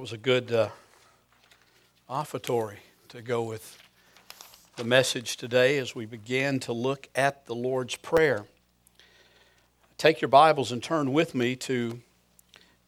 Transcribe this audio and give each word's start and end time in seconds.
It 0.00 0.02
was 0.02 0.12
a 0.14 0.16
good 0.16 0.50
uh, 0.50 0.70
offertory 2.08 2.78
to 3.10 3.20
go 3.20 3.42
with 3.42 3.76
the 4.76 4.82
message 4.82 5.36
today 5.36 5.76
as 5.76 5.94
we 5.94 6.06
begin 6.06 6.58
to 6.60 6.72
look 6.72 7.10
at 7.14 7.44
the 7.44 7.54
Lord's 7.54 7.96
Prayer. 7.96 8.46
Take 9.98 10.22
your 10.22 10.30
Bibles 10.30 10.72
and 10.72 10.82
turn 10.82 11.12
with 11.12 11.34
me 11.34 11.54
to 11.56 12.00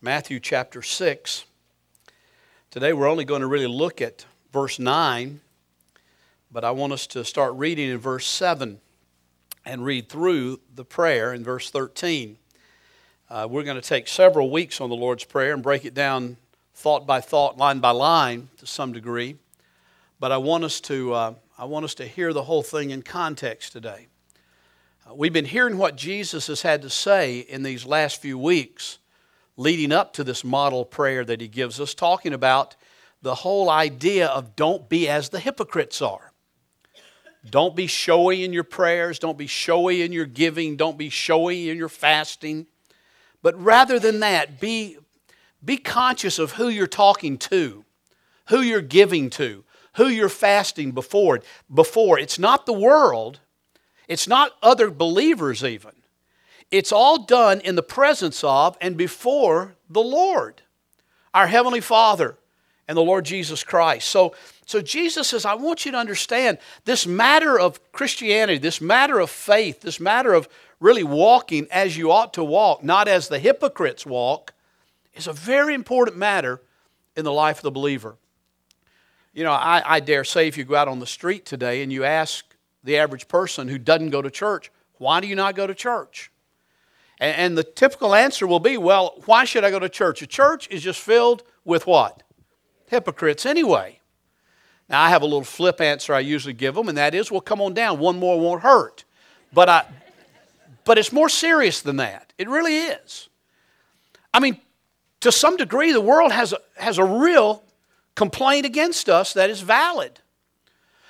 Matthew 0.01 0.41
chapter 0.41 0.81
6. 0.81 1.45
Today 2.71 2.95
we're 2.95 3.09
only 3.09 3.27
going 3.27 3.43
to 3.43 3.47
really 3.47 3.67
look 3.67 4.01
at 4.01 4.25
verse 4.51 4.79
9, 4.79 5.43
but 6.51 6.65
I 6.65 6.71
want 6.71 6.95
us 6.95 7.07
to 7.09 7.27
start 7.27 7.53
reading 7.57 7.91
in 7.91 7.99
verse 7.99 8.27
7 8.27 8.81
and 9.67 9.85
read 9.85 10.09
through 10.09 10.61
the 10.75 10.87
prayer 10.87 11.35
in 11.35 11.45
verse 11.45 11.69
13. 11.69 12.39
Uh, 13.29 13.47
we're 13.51 13.65
going 13.65 13.79
to 13.79 13.87
take 13.87 14.09
several 14.09 14.51
weeks 14.51 14.81
on 14.81 14.89
the 14.89 14.97
Lord's 14.97 15.25
Prayer 15.25 15.53
and 15.53 15.63
break 15.63 15.85
it 15.85 15.93
down 15.93 16.39
thought 16.75 17.07
by 17.07 17.21
thought, 17.21 17.57
line 17.57 17.81
by 17.81 17.91
line 17.91 18.49
to 18.59 18.67
some 18.67 18.93
degree. 18.93 19.37
But 20.19 20.33
I 20.33 20.39
want 20.39 20.65
us 20.65 20.81
to, 20.83 21.13
uh, 21.13 21.35
I 21.59 21.65
want 21.65 21.85
us 21.85 21.95
to 21.95 22.07
hear 22.07 22.33
the 22.33 22.45
whole 22.45 22.63
thing 22.63 22.91
in 22.91 23.03
context 23.03 23.73
today. 23.73 24.09
Uh, 25.09 25.15
we've 25.15 25.33
been 25.33 25.45
hearing 25.45 25.79
what 25.79 25.97
Jesus 25.97 26.47
has 26.47 26.63
had 26.63 26.83
to 26.83 26.91
say 26.91 27.41
in 27.41 27.63
these 27.63 27.85
last 27.85 28.21
few 28.21 28.39
weeks 28.39 28.99
leading 29.57 29.93
up 29.93 30.13
to 30.15 30.25
this 30.25 30.45
model 30.45 30.85
prayer 30.85 31.25
that 31.25 31.41
he 31.41 31.49
gives 31.49 31.81
us, 31.81 31.95
talking 31.95 32.33
about 32.33 32.77
the 33.21 33.37
whole 33.37 33.71
idea 33.71 34.27
of 34.27 34.57
don't 34.57 34.89
be 34.89 35.09
as 35.09 35.29
the 35.29 35.41
hypocrites 35.41 36.03
are. 36.03 36.33
Don't 37.49 37.75
be 37.75 37.87
showy 37.87 38.45
in 38.45 38.53
your 38.53 38.65
prayers. 38.65 39.19
Don't 39.19 39.39
be 39.39 39.47
showy 39.47 40.03
in 40.03 40.13
your 40.13 40.27
giving. 40.27 40.77
Don't 40.77 40.97
be 40.97 41.09
showy 41.09 41.69
in 41.69 41.77
your 41.77 41.89
fasting. 41.89 42.67
But 43.43 43.61
rather 43.61 43.99
than 43.99 44.21
that, 44.21 44.61
be 44.61 44.99
be 45.65 45.77
conscious 45.77 46.39
of 46.39 46.53
who 46.53 46.69
you're 46.69 46.87
talking 46.87 47.39
to, 47.39 47.85
who 48.49 48.61
you're 48.61 48.81
giving 48.81 49.31
to, 49.31 49.65
who 49.95 50.09
you're 50.09 50.29
fasting 50.29 50.93
before. 50.93 51.41
Before 51.73 52.19
it's 52.19 52.39
not 52.39 52.67
the 52.67 52.73
world, 52.73 53.41
it's 54.09 54.27
not 54.27 54.53
other 54.63 54.91
believers 54.91 55.63
even. 55.63 55.93
It's 56.71 56.93
all 56.93 57.25
done 57.25 57.61
in 57.61 57.77
the 57.77 57.83
presence 57.83 58.43
of 58.43 58.77
and 58.81 58.97
before 58.97 59.75
the 59.91 60.03
Lord, 60.03 60.63
our 61.35 61.47
heavenly 61.47 61.81
Father 61.81 62.37
and 62.89 62.97
the 62.97 63.03
Lord 63.03 63.25
Jesus 63.25 63.63
Christ. 63.63 64.09
So 64.09 64.35
so 64.73 64.81
Jesus 64.81 65.29
says, 65.29 65.45
I 65.45 65.55
want 65.55 65.85
you 65.85 65.93
to 65.93 65.99
understand 65.99 66.59
this 66.85 67.07
matter 67.07 67.59
of 67.59 67.93
Christianity, 67.93 68.59
this 68.59 68.81
matter 68.81 69.19
of 69.19 69.29
faith, 69.29 69.83
this 69.83 70.01
matter 70.01 70.33
of 70.33 70.49
really 70.81 71.03
walking 71.03 71.67
as 71.71 71.97
you 71.97 72.11
ought 72.11 72.33
to 72.35 72.45
walk, 72.45 72.83
not 72.83 73.07
as 73.07 73.29
the 73.29 73.39
hypocrites 73.39 74.07
walk, 74.07 74.55
is 75.15 75.27
a 75.27 75.33
very 75.33 75.75
important 75.75 76.17
matter 76.17 76.61
in 77.17 77.25
the 77.25 77.33
life 77.33 77.59
of 77.59 77.63
the 77.63 77.71
believer. 77.71 78.17
You 79.33 79.45
know, 79.45 79.53
I, 79.53 79.83
I 79.85 80.01
dare 80.01 80.25
say 80.25 80.49
if 80.49 80.59
you 80.59 80.65
go 80.65 80.75
out 80.75 80.89
on 80.89 80.99
the 80.99 81.07
street 81.07 81.47
today 81.47 81.83
and 81.83 81.93
you 81.93 82.05
ask 82.05 82.45
the 82.85 82.99
average 82.99 83.29
person 83.29 83.69
who 83.69 83.79
doesn't 83.79 84.11
go 84.11 84.21
to 84.21 84.31
church, 84.31 84.71
why 84.99 85.21
do 85.21 85.27
you 85.27 85.37
not 85.37 85.55
go 85.55 85.67
to 85.67 85.75
church? 85.75 86.31
And, 87.19 87.37
and 87.37 87.59
the 87.59 87.65
typical 87.65 88.15
answer 88.15 88.47
will 88.47 88.61
be, 88.61 88.77
well, 88.77 89.23
why 89.27 89.45
should 89.45 89.65
I 89.65 89.71
go 89.71 89.79
to 89.79 89.89
church? 89.89 90.21
A 90.23 90.27
church 90.27 90.69
is 90.71 90.83
just 90.83 91.01
filled 91.01 91.43
with 91.65 91.87
what? 91.87 92.23
Hypocrites 92.89 93.47
anyway. 93.47 94.01
Now, 94.89 95.03
I 95.03 95.09
have 95.09 95.23
a 95.23 95.27
little 95.27 95.45
flip 95.45 95.81
answer 95.81 96.13
I 96.13 96.21
usually 96.21 96.53
give 96.53 96.75
them, 96.75 96.89
and 96.89 96.99
that 96.99 97.15
is, 97.15 97.31
well, 97.31 97.41
come 97.41 97.63
on 97.63 97.73
down. 97.73 97.99
One 97.99 98.19
more 98.19 98.39
won't 98.39 98.63
hurt. 98.63 99.05
But, 99.53 99.69
I, 99.69 99.87
but 100.85 100.99
it's 100.99 101.13
more 101.13 101.31
serious 101.31 101.81
than 101.81 101.97
that. 101.97 102.33
It 102.37 102.49
really 102.49 102.77
is. 102.77 103.29
I 104.35 104.41
mean, 104.41 104.61
to 105.23 105.33
some 105.33 105.57
degree, 105.57 105.93
the 105.93 106.01
world 106.01 106.33
has 106.33 106.53
a, 106.53 106.59
has 106.77 106.99
a 106.99 107.05
real 107.05 107.63
complaint 108.15 108.67
against 108.67 109.09
us 109.09 109.33
that 109.33 109.51
is 109.51 109.61
valid. 109.61 110.21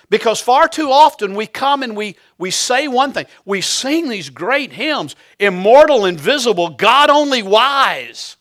Because 0.09 0.41
far 0.41 0.69
too 0.69 0.91
often 0.91 1.35
we 1.35 1.47
come 1.47 1.83
and 1.83 1.97
we, 1.97 2.17
we 2.37 2.51
say 2.51 2.87
one 2.87 3.13
thing. 3.13 3.25
We 3.47 3.63
sing 3.63 4.09
these 4.09 4.29
great 4.29 4.73
hymns, 4.73 5.17
immortal, 5.39 6.05
invisible, 6.05 6.69
God 6.69 7.09
only 7.09 7.43
wise. 7.43 8.37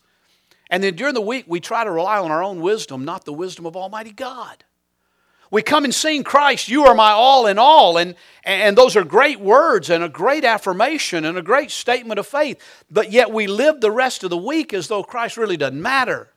And 0.68 0.84
then 0.84 0.94
during 0.94 1.14
the 1.14 1.22
week 1.22 1.46
we 1.48 1.60
try 1.60 1.84
to 1.84 1.90
rely 1.90 2.18
on 2.18 2.30
our 2.30 2.42
own 2.42 2.60
wisdom, 2.60 3.06
not 3.06 3.24
the 3.24 3.32
wisdom 3.32 3.64
of 3.64 3.74
Almighty 3.74 4.12
God. 4.12 4.64
We 5.52 5.60
come 5.60 5.84
and 5.84 5.94
sing 5.94 6.24
Christ, 6.24 6.70
you 6.70 6.86
are 6.86 6.94
my 6.94 7.10
all 7.10 7.46
in 7.46 7.58
all. 7.58 7.98
And, 7.98 8.14
and 8.42 8.76
those 8.76 8.96
are 8.96 9.04
great 9.04 9.38
words 9.38 9.90
and 9.90 10.02
a 10.02 10.08
great 10.08 10.46
affirmation 10.46 11.26
and 11.26 11.36
a 11.36 11.42
great 11.42 11.70
statement 11.70 12.18
of 12.18 12.26
faith. 12.26 12.58
But 12.90 13.12
yet 13.12 13.30
we 13.30 13.46
live 13.46 13.82
the 13.82 13.90
rest 13.90 14.24
of 14.24 14.30
the 14.30 14.36
week 14.38 14.72
as 14.72 14.88
though 14.88 15.02
Christ 15.02 15.36
really 15.36 15.58
doesn't 15.58 15.80
matter. 15.80 16.30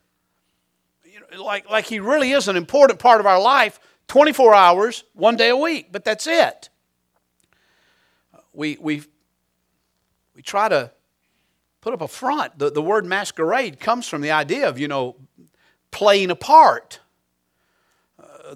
You 1.06 1.22
know, 1.22 1.44
like, 1.46 1.70
like 1.70 1.86
he 1.86 2.02
really 2.02 2.32
is 2.32 2.50
an 2.50 2.58
important 2.58 3.00
part 3.00 3.22
of 3.22 3.26
our 3.26 3.42
life 3.42 3.80
24 4.10 4.54
hours, 4.54 5.06
one 5.14 5.38
day 5.38 5.48
a 5.48 5.56
week, 5.56 5.94
but 5.94 6.04
that's 6.04 6.28
it. 6.28 6.68
We, 8.52 8.78
we, 8.82 9.02
we 10.36 10.42
try 10.42 10.68
to 10.68 10.92
put 11.80 11.94
up 11.94 12.02
a 12.02 12.10
front. 12.10 12.60
The, 12.60 12.70
the 12.70 12.82
word 12.82 13.06
masquerade 13.06 13.80
comes 13.80 14.10
from 14.10 14.20
the 14.20 14.32
idea 14.32 14.68
of, 14.68 14.78
you 14.78 14.90
know, 14.90 15.16
playing 15.90 16.32
a 16.32 16.36
part 16.36 17.00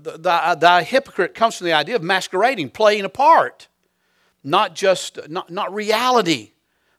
the, 0.01 0.11
the, 0.11 0.57
the 0.59 0.83
hypocrite 0.83 1.33
comes 1.33 1.57
from 1.57 1.65
the 1.65 1.73
idea 1.73 1.95
of 1.95 2.03
masquerading, 2.03 2.69
playing 2.69 3.05
a 3.05 3.09
part, 3.09 3.67
not 4.43 4.75
just 4.75 5.29
not, 5.29 5.49
not 5.49 5.73
reality, 5.73 6.51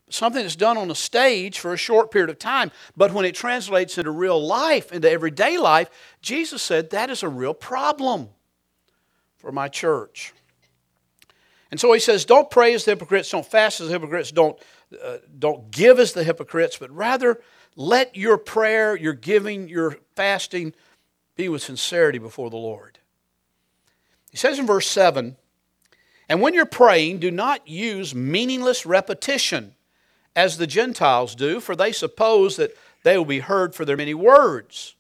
something 0.08 0.42
that's 0.42 0.56
done 0.56 0.76
on 0.76 0.90
a 0.90 0.94
stage 0.94 1.58
for 1.58 1.72
a 1.72 1.76
short 1.76 2.10
period 2.10 2.30
of 2.30 2.38
time. 2.38 2.70
But 2.96 3.12
when 3.12 3.24
it 3.24 3.34
translates 3.34 3.98
into 3.98 4.10
real 4.10 4.44
life, 4.44 4.92
into 4.92 5.10
everyday 5.10 5.56
life, 5.58 5.90
Jesus 6.20 6.62
said 6.62 6.90
that 6.90 7.10
is 7.10 7.22
a 7.22 7.28
real 7.28 7.54
problem 7.54 8.28
for 9.36 9.52
my 9.52 9.68
church. 9.68 10.32
And 11.70 11.78
so 11.78 11.92
he 11.92 12.00
says, 12.00 12.24
don't 12.24 12.50
pray 12.50 12.74
as 12.74 12.84
the 12.84 12.92
hypocrites, 12.92 13.30
don't 13.30 13.46
fast 13.46 13.80
as 13.80 13.86
the 13.86 13.92
hypocrites, 13.92 14.32
don't, 14.32 14.58
uh, 15.02 15.18
don't 15.38 15.70
give 15.70 16.00
as 16.00 16.12
the 16.12 16.24
hypocrites, 16.24 16.76
but 16.76 16.90
rather 16.90 17.40
let 17.76 18.16
your 18.16 18.36
prayer, 18.36 18.96
your 18.96 19.12
giving, 19.12 19.68
your 19.68 19.96
fasting 20.16 20.74
with 21.48 21.62
sincerity 21.62 22.18
before 22.18 22.50
the 22.50 22.56
Lord. 22.56 22.98
He 24.30 24.36
says 24.36 24.58
in 24.58 24.66
verse 24.66 24.86
7 24.86 25.36
And 26.28 26.40
when 26.40 26.54
you're 26.54 26.66
praying, 26.66 27.18
do 27.18 27.30
not 27.30 27.66
use 27.66 28.14
meaningless 28.14 28.86
repetition 28.86 29.74
as 30.36 30.56
the 30.56 30.66
Gentiles 30.66 31.34
do, 31.34 31.60
for 31.60 31.74
they 31.74 31.92
suppose 31.92 32.56
that 32.56 32.76
they 33.02 33.16
will 33.16 33.24
be 33.24 33.40
heard 33.40 33.74
for 33.74 33.84
their 33.84 33.96
many 33.96 34.14
words. 34.14 34.94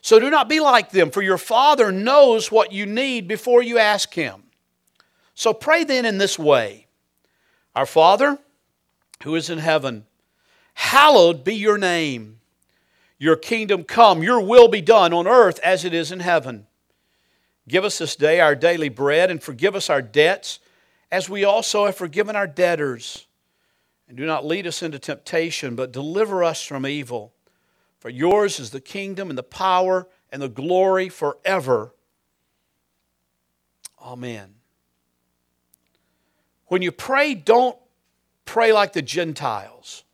So 0.00 0.20
do 0.20 0.30
not 0.30 0.48
be 0.48 0.60
like 0.60 0.90
them, 0.90 1.10
for 1.10 1.22
your 1.22 1.38
Father 1.38 1.90
knows 1.90 2.50
what 2.50 2.72
you 2.72 2.86
need 2.86 3.26
before 3.26 3.62
you 3.62 3.78
ask 3.78 4.14
Him. 4.14 4.44
So 5.34 5.52
pray 5.52 5.84
then 5.84 6.04
in 6.04 6.18
this 6.18 6.38
way 6.38 6.86
Our 7.74 7.86
Father, 7.86 8.38
who 9.22 9.34
is 9.34 9.50
in 9.50 9.58
heaven, 9.58 10.06
hallowed 10.74 11.44
be 11.44 11.54
your 11.54 11.78
name. 11.78 12.40
Your 13.18 13.36
kingdom 13.36 13.84
come, 13.84 14.22
your 14.22 14.40
will 14.40 14.68
be 14.68 14.80
done 14.80 15.12
on 15.12 15.26
earth 15.26 15.58
as 15.60 15.84
it 15.84 15.94
is 15.94 16.12
in 16.12 16.20
heaven. 16.20 16.66
Give 17.68 17.84
us 17.84 17.98
this 17.98 18.14
day 18.14 18.40
our 18.40 18.54
daily 18.54 18.88
bread 18.88 19.30
and 19.30 19.42
forgive 19.42 19.74
us 19.74 19.90
our 19.90 20.02
debts 20.02 20.60
as 21.10 21.28
we 21.28 21.44
also 21.44 21.86
have 21.86 21.96
forgiven 21.96 22.36
our 22.36 22.46
debtors. 22.46 23.26
And 24.08 24.16
do 24.16 24.26
not 24.26 24.44
lead 24.44 24.66
us 24.66 24.82
into 24.82 24.98
temptation, 24.98 25.74
but 25.74 25.92
deliver 25.92 26.44
us 26.44 26.62
from 26.62 26.86
evil. 26.86 27.32
For 27.98 28.10
yours 28.10 28.60
is 28.60 28.70
the 28.70 28.80
kingdom 28.80 29.30
and 29.30 29.38
the 29.38 29.42
power 29.42 30.06
and 30.30 30.40
the 30.40 30.48
glory 30.48 31.08
forever. 31.08 31.92
Amen. 34.00 34.54
When 36.66 36.82
you 36.82 36.92
pray, 36.92 37.34
don't 37.34 37.76
pray 38.44 38.72
like 38.72 38.92
the 38.92 39.02
Gentiles. 39.02 40.04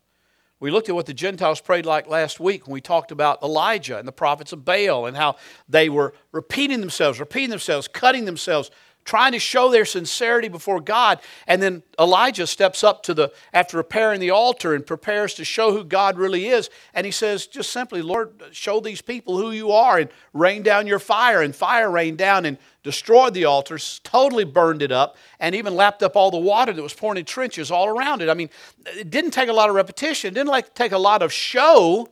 We 0.62 0.71
looked 0.71 0.89
at 0.89 0.95
what 0.95 1.06
the 1.06 1.12
Gentiles 1.12 1.61
prayed 1.61 1.87
like 1.87 2.06
last 2.06 2.39
week 2.39 2.69
when 2.69 2.73
we 2.75 2.81
talked 2.81 3.11
about 3.11 3.43
Elijah 3.43 3.99
and 3.99 4.06
the 4.06 4.12
prophets 4.12 4.53
of 4.53 4.65
Baal 4.65 5.06
and 5.06 5.17
how 5.17 5.35
they 5.69 5.88
were 5.88 6.14
repeating 6.31 6.79
themselves, 6.79 7.19
repeating 7.19 7.50
themselves, 7.50 7.88
cutting 7.88 8.26
themselves, 8.26 8.70
trying 9.04 9.32
to 9.32 9.38
show 9.38 9.70
their 9.70 9.84
sincerity 9.84 10.49
before 10.49 10.81
God. 10.81 11.20
And 11.46 11.62
then 11.62 11.82
Elijah 11.99 12.46
steps 12.46 12.84
up 12.84 13.02
to 13.04 13.14
the 13.14 13.32
after 13.52 13.76
repairing 13.76 14.20
the 14.20 14.31
altar 14.31 14.75
and 14.75 14.87
prepares 14.87 15.34
to 15.34 15.44
show 15.44 15.72
who 15.72 15.84
God 15.84 16.16
really 16.16 16.46
is. 16.46 16.70
And 16.94 17.04
he 17.04 17.12
says, 17.12 17.46
just 17.46 17.70
simply, 17.70 18.02
Lord, 18.02 18.43
show 18.52 18.81
these 18.81 19.02
people 19.02 19.37
who 19.37 19.50
you 19.50 19.72
are 19.72 19.99
and 19.99 20.10
rain 20.32 20.62
down 20.62 20.87
your 20.87 20.99
fire. 20.99 21.43
And 21.43 21.54
fire 21.54 21.90
rained 21.90 22.19
down 22.19 22.44
and 22.44 22.58
destroyed 22.82 23.34
the 23.34 23.44
altars, 23.44 24.00
totally 24.04 24.44
burned 24.44 24.82
it 24.82 24.93
up, 24.93 25.16
and 25.38 25.55
even 25.55 25.75
lapped 25.75 26.02
up 26.02 26.16
all 26.16 26.31
the 26.31 26.38
water 26.38 26.72
that 26.72 26.82
was 26.82 26.94
pouring 26.94 27.19
in 27.19 27.25
trenches 27.25 27.70
all 27.70 27.87
around 27.87 28.22
it. 28.22 28.28
I 28.28 28.34
mean, 28.34 28.50
it 28.87 29.10
didn't 29.10 29.31
take 29.31 29.48
a 29.48 29.52
lot 29.52 29.69
of 29.69 29.75
repetition, 29.75 30.28
it 30.28 30.34
didn't 30.34 30.50
like 30.50 30.75
take 30.75 30.93
a 30.93 30.98
lot 30.98 31.22
of 31.22 31.32
show. 31.32 32.08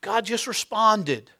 God 0.00 0.24
just 0.24 0.46
responded. 0.46 1.30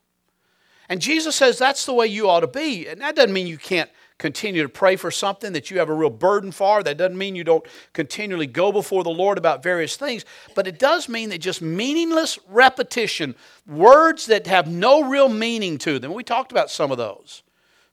And 0.89 1.01
Jesus 1.01 1.37
says 1.37 1.59
that's 1.59 1.87
the 1.87 1.95
way 1.95 2.07
you 2.07 2.29
ought 2.29 2.41
to 2.41 2.47
be. 2.47 2.87
And 2.87 3.01
that 3.01 3.17
doesn't 3.17 3.33
mean 3.33 3.47
you 3.47 3.59
can't 3.59 3.91
continue 4.23 4.63
to 4.63 4.69
pray 4.69 4.95
for 4.95 5.11
something 5.11 5.53
that 5.53 5.69
you 5.69 5.81
have 5.81 5.89
a 5.89 5.95
real 5.95 6.09
burden 6.09 6.53
for. 6.53 6.81
That 6.81 6.97
doesn't 6.97 7.19
mean 7.19 7.35
you 7.35 7.43
don't 7.43 7.67
continually 7.93 8.47
go 8.47 8.71
before 8.71 9.03
the 9.03 9.11
Lord 9.11 9.37
about 9.37 9.65
various 9.65 9.97
things, 9.97 10.25
but 10.55 10.69
it 10.69 10.79
does 10.79 11.09
mean 11.09 11.31
that 11.31 11.41
just 11.41 11.61
meaningless 11.61 12.39
repetition, 12.47 13.35
words 13.67 14.27
that 14.27 14.47
have 14.47 14.69
no 14.69 15.03
real 15.03 15.29
meaning 15.29 15.77
to 15.79 15.99
them. 15.99 16.15
We 16.15 16.23
talked 16.23 16.53
about 16.53 16.71
some 16.71 16.93
of 16.93 16.99
those. 16.99 17.43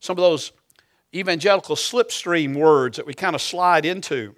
Some 0.02 0.18
of 0.18 0.22
those 0.22 0.52
evangelical 1.16 1.76
slipstream 1.76 2.56
words 2.56 2.98
that 2.98 3.08
we 3.08 3.16
kind 3.16 3.34
of 3.36 3.42
slide 3.42 3.84
into. 3.84 4.36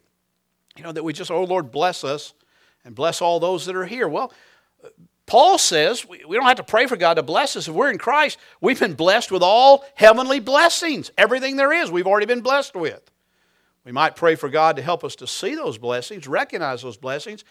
You 0.78 0.84
know, 0.84 0.94
that 0.94 1.04
we 1.04 1.12
just, 1.12 1.30
oh 1.30 1.44
Lord, 1.44 1.72
bless 1.72 2.06
us 2.06 2.34
and 2.86 2.96
bless 2.96 3.22
all 3.22 3.42
those 3.42 3.66
that 3.66 3.76
are 3.76 3.86
here. 3.86 4.08
Well, 4.08 4.32
Paul 5.26 5.58
says 5.58 6.06
we, 6.08 6.20
don't 6.20 6.44
have 6.44 6.58
to 6.58 6.64
pray 6.64 6.88
for 6.88 6.98
God 6.98 7.14
to 7.14 7.24
bless 7.24 7.56
us. 7.56 7.68
If 7.68 7.74
we're 7.74 7.92
in 7.92 7.98
Christ, 7.98 8.38
we've 8.60 8.80
been 8.80 8.96
blessed 8.96 9.32
with 9.32 9.44
all 9.44 9.86
heavenly 9.96 10.40
blessings. 10.40 11.12
Everything 11.18 11.56
there 11.56 11.72
is, 11.72 11.90
we've 11.90 12.08
already 12.08 12.26
been 12.26 12.42
blessed 12.42 12.76
with. 12.76 13.10
We 13.86 13.92
might 13.92 14.16
pray 14.16 14.36
for 14.36 14.50
God 14.50 14.76
to 14.76 14.82
help 14.82 15.04
us 15.04 15.16
to 15.18 15.28
see 15.28 15.56
those 15.56 15.78
blessings, 15.78 16.28
recognize 16.28 16.82
those 16.82 16.98
blessings, 16.98 17.44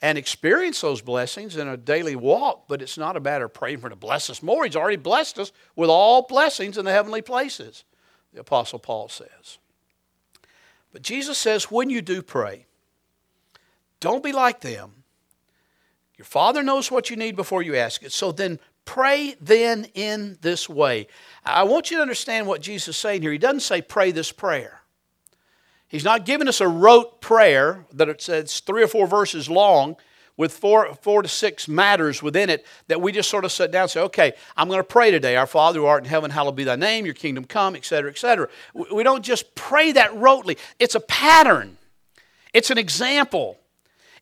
and 0.00 0.18
experience 0.18 0.80
those 0.80 1.00
blessings 1.00 1.56
in 1.56 1.68
a 1.68 1.76
daily 1.76 2.16
walk, 2.16 2.64
but 2.68 2.82
it's 2.82 2.98
not 2.98 3.16
a 3.16 3.20
matter 3.20 3.46
of 3.46 3.54
praying 3.54 3.78
for 3.78 3.88
to 3.88 3.96
bless 3.96 4.28
us 4.28 4.42
more. 4.42 4.64
He's 4.64 4.76
already 4.76 4.96
blessed 4.96 5.38
us 5.38 5.52
with 5.76 5.90
all 5.90 6.22
blessings 6.22 6.78
in 6.78 6.84
the 6.84 6.92
heavenly 6.92 7.22
places, 7.22 7.84
the 8.32 8.40
Apostle 8.40 8.78
Paul 8.78 9.08
says. 9.08 9.58
But 10.92 11.02
Jesus 11.02 11.38
says, 11.38 11.70
when 11.70 11.90
you 11.90 12.02
do 12.02 12.22
pray, 12.22 12.66
don't 14.00 14.22
be 14.22 14.32
like 14.32 14.60
them. 14.60 15.03
Your 16.16 16.24
Father 16.24 16.62
knows 16.62 16.90
what 16.90 17.10
you 17.10 17.16
need 17.16 17.36
before 17.36 17.62
you 17.62 17.74
ask 17.74 18.02
it. 18.02 18.12
So 18.12 18.32
then 18.32 18.60
pray 18.84 19.36
then 19.40 19.86
in 19.94 20.38
this 20.42 20.68
way. 20.68 21.08
I 21.44 21.64
want 21.64 21.90
you 21.90 21.96
to 21.96 22.02
understand 22.02 22.46
what 22.46 22.60
Jesus 22.60 22.88
is 22.88 22.96
saying 22.96 23.22
here. 23.22 23.32
He 23.32 23.38
doesn't 23.38 23.60
say 23.60 23.82
pray 23.82 24.10
this 24.12 24.30
prayer. 24.30 24.82
He's 25.88 26.04
not 26.04 26.24
giving 26.24 26.48
us 26.48 26.60
a 26.60 26.68
rote 26.68 27.20
prayer 27.20 27.84
that 27.92 28.08
it's 28.08 28.60
three 28.60 28.82
or 28.82 28.88
four 28.88 29.06
verses 29.06 29.48
long 29.48 29.96
with 30.36 30.52
four, 30.52 30.92
four 31.02 31.22
to 31.22 31.28
six 31.28 31.68
matters 31.68 32.22
within 32.22 32.50
it 32.50 32.66
that 32.88 33.00
we 33.00 33.12
just 33.12 33.30
sort 33.30 33.44
of 33.44 33.52
sit 33.52 33.70
down 33.70 33.82
and 33.82 33.90
say, 33.90 34.00
okay, 34.00 34.32
I'm 34.56 34.68
going 34.68 34.80
to 34.80 34.84
pray 34.84 35.10
today. 35.10 35.36
Our 35.36 35.46
Father 35.46 35.80
who 35.80 35.86
art 35.86 36.02
in 36.04 36.10
heaven, 36.10 36.30
hallowed 36.30 36.56
be 36.56 36.64
thy 36.64 36.76
name, 36.76 37.04
your 37.04 37.14
kingdom 37.14 37.44
come, 37.44 37.76
etc., 37.76 38.10
etc. 38.10 38.48
We 38.74 39.04
don't 39.04 39.24
just 39.24 39.54
pray 39.54 39.92
that 39.92 40.10
rotely. 40.12 40.58
It's 40.80 40.96
a 40.96 41.00
pattern. 41.00 41.78
It's 42.52 42.70
an 42.70 42.78
example. 42.78 43.58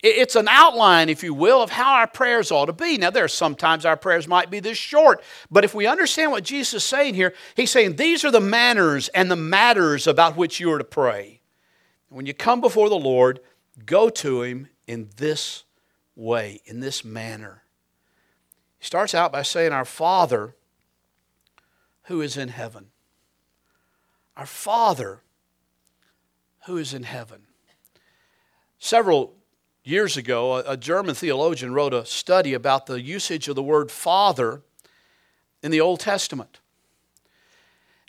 It's 0.03 0.35
an 0.35 0.49
outline, 0.49 1.09
if 1.09 1.23
you 1.23 1.33
will, 1.33 1.63
of 1.63 1.71
how 1.71 1.95
our 1.95 2.09
prayers 2.09 2.51
ought 2.51 2.67
to 2.67 2.73
be. 2.73 2.99
Now, 2.99 3.11
there 3.11 3.25
are 3.25 3.29
sometimes 3.29 3.87
our 3.87 3.97
prayers 3.97 4.27
might 4.27 4.51
be 4.51 4.59
this 4.59 4.77
short, 4.77 5.23
but 5.49 5.65
if 5.65 5.75
we 5.75 5.87
understand 5.87 6.33
what 6.33 6.43
Jesus 6.43 6.75
is 6.75 6.85
saying 6.85 7.15
here, 7.15 7.35
he's 7.55 7.71
saying 7.71 7.95
these 7.95 8.25
are 8.25 8.33
the 8.33 8.41
manners 8.41 9.09
and 9.11 9.31
the 9.31 9.37
matters 9.37 10.09
about 10.09 10.37
which 10.37 10.59
you 10.59 10.73
are 10.73 10.79
to 10.79 10.85
pray. 10.85 11.41
When 12.09 12.27
you 12.27 12.35
come 12.35 12.61
before 12.61 12.89
the 12.89 12.97
Lord, 12.97 13.39
go 13.87 14.09
to 14.11 14.43
him 14.43 14.69
in 14.89 15.09
this 15.17 15.63
way, 16.17 16.61
in 16.65 16.81
this 16.81 17.05
manner. 17.05 17.63
He 18.81 18.87
starts 18.87 19.15
out 19.15 19.31
by 19.31 19.43
saying, 19.43 19.71
Our 19.71 19.85
Father 19.85 20.57
who 22.07 22.21
is 22.21 22.37
in 22.37 22.49
heaven. 22.49 22.87
Our 24.37 24.47
Father 24.47 25.23
who 26.67 26.77
is 26.77 26.93
in 26.93 27.05
heaven. 27.05 27.43
Several 28.81 29.35
years 29.85 30.17
ago, 30.17 30.57
a, 30.57 30.77
German 30.77 31.15
theologian 31.15 31.75
wrote 31.75 31.95
a 31.95 32.05
study 32.07 32.55
about 32.55 32.87
the 32.87 33.01
usage 33.01 33.49
of 33.49 33.57
the 33.57 33.63
word 33.63 33.91
Father 33.91 34.63
in 35.63 35.71
the 35.71 35.81
Old 35.81 36.01
Testament. 36.01 36.61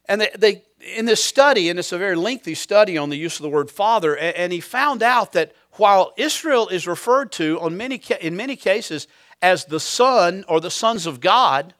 And 0.05 0.21
they, 0.21 0.29
they, 0.37 0.63
in 0.95 1.05
this 1.05 1.23
study, 1.23 1.69
and 1.69 1.79
it's 1.79 1.91
a 1.91 1.97
very 1.97 2.15
lengthy 2.15 2.55
study 2.55 2.97
on 2.97 3.09
the 3.09 3.17
use 3.17 3.37
of 3.37 3.43
the 3.43 3.49
word 3.49 3.71
Father, 3.71 4.15
and, 4.15 4.35
and 4.35 4.53
he 4.53 4.59
found 4.59 5.01
out 5.01 5.33
that 5.33 5.53
while 5.73 6.13
Israel 6.17 6.67
is 6.67 6.87
referred 6.87 7.31
to 7.33 7.59
on 7.59 7.75
many, 7.77 8.01
in 8.21 8.35
many 8.35 8.55
cases 8.55 9.07
as 9.41 9.65
the 9.65 9.79
Son 9.79 10.45
or 10.47 10.59
the 10.59 10.71
sons 10.71 11.05
of 11.05 11.19
God, 11.19 11.73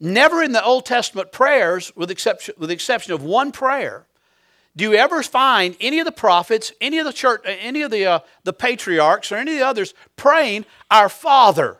never 0.00 0.42
in 0.42 0.52
the 0.52 0.64
Old 0.64 0.86
Testament 0.86 1.30
prayers, 1.30 1.94
with, 1.94 2.10
exception, 2.10 2.54
with 2.58 2.70
the 2.70 2.74
exception 2.74 3.12
of 3.12 3.22
one 3.22 3.52
prayer, 3.52 4.06
do 4.76 4.84
you 4.84 4.94
ever 4.94 5.22
find 5.22 5.76
any 5.80 6.00
of 6.00 6.04
the 6.04 6.12
prophets, 6.12 6.72
any 6.80 6.98
of 6.98 7.06
the 7.06 7.12
church, 7.12 7.42
any 7.46 7.82
of 7.82 7.90
the, 7.90 8.06
uh, 8.06 8.18
the 8.42 8.52
patriarchs, 8.52 9.30
or 9.30 9.36
any 9.36 9.52
of 9.52 9.58
the 9.58 9.66
others 9.66 9.94
praying, 10.16 10.66
Our 10.90 11.08
Father? 11.08 11.78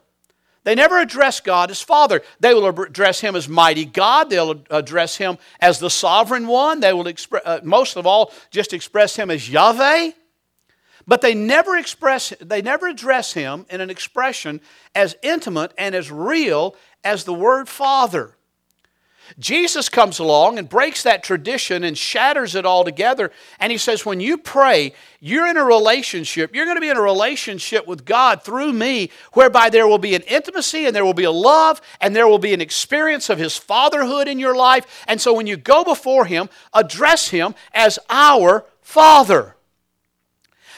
They 0.63 0.75
never 0.75 0.99
address 0.99 1.41
God 1.41 1.71
as 1.71 1.83
Father. 1.83 2.23
They 2.41 2.55
will 2.55 2.67
address 2.67 3.21
Him 3.21 3.37
as 3.37 3.49
Mighty 3.49 3.85
God. 3.85 4.31
They'll 4.31 4.63
address 4.71 5.17
Him 5.17 5.39
as 5.61 5.79
the 5.79 5.91
Sovereign 5.91 6.47
One. 6.47 6.81
They 6.81 6.93
will, 6.93 7.07
express, 7.07 7.43
uh, 7.45 7.61
most 7.63 7.97
of 7.97 8.07
all, 8.07 8.33
just 8.51 8.73
express 8.73 9.17
Him 9.17 9.31
as 9.31 9.51
Yahweh. 9.51 10.13
But 11.07 11.21
they 11.21 11.35
never 11.35 11.77
express, 11.77 12.33
they 12.41 12.63
never 12.63 12.89
address 12.89 13.35
Him 13.35 13.67
in 13.69 13.81
an 13.81 13.91
expression 13.91 14.61
as 14.95 15.17
intimate 15.23 15.73
and 15.77 15.95
as 15.95 16.11
real 16.11 16.77
as 17.03 17.25
the 17.25 17.35
word 17.35 17.69
Father. 17.69 18.37
Jesus 19.39 19.89
comes 19.89 20.19
along 20.19 20.59
and 20.59 20.69
breaks 20.69 21.03
that 21.03 21.23
tradition 21.23 21.85
and 21.85 21.97
shatters 21.97 22.55
it 22.55 22.67
all 22.67 22.85
together. 22.85 23.31
And 23.59 23.73
he 23.73 23.79
says, 23.79 24.05
when 24.05 24.21
you 24.21 24.37
pray, 24.37 24.93
you're 25.21 25.47
in 25.47 25.57
a 25.57 25.65
relationship. 25.65 26.55
You're 26.55 26.67
going 26.67 26.77
to 26.77 26.81
be 26.81 26.91
in 26.91 26.97
a 26.97 27.03
relationship 27.03 27.87
with 27.87 28.05
God 28.05 28.43
through 28.43 28.73
me, 28.73 29.11
whereby 29.33 29.71
there 29.71 29.89
will 29.89 29.99
be 29.99 30.15
an 30.15 30.23
intimacy 30.23 30.87
and 30.87 30.95
there 30.95 31.05
will 31.05 31.15
be 31.15 31.25
a 31.25 31.31
love 31.31 31.81
and 32.01 32.15
there 32.15 32.29
will 32.29 32.39
be 32.39 32.55
an 32.55 32.61
experience 32.61 33.31
of 33.31 33.39
his 33.39 33.57
fatherhood 33.57 34.29
in 34.29 34.39
your 34.39 34.55
life. 34.55 35.05
And 35.09 35.21
so 35.21 35.33
when 35.33 35.47
you 35.47 35.57
go 35.57 35.85
before 35.85 36.27
him, 36.27 36.49
address 36.73 37.29
him 37.29 37.55
as 37.73 37.99
our 38.11 38.67
Father. 38.83 39.57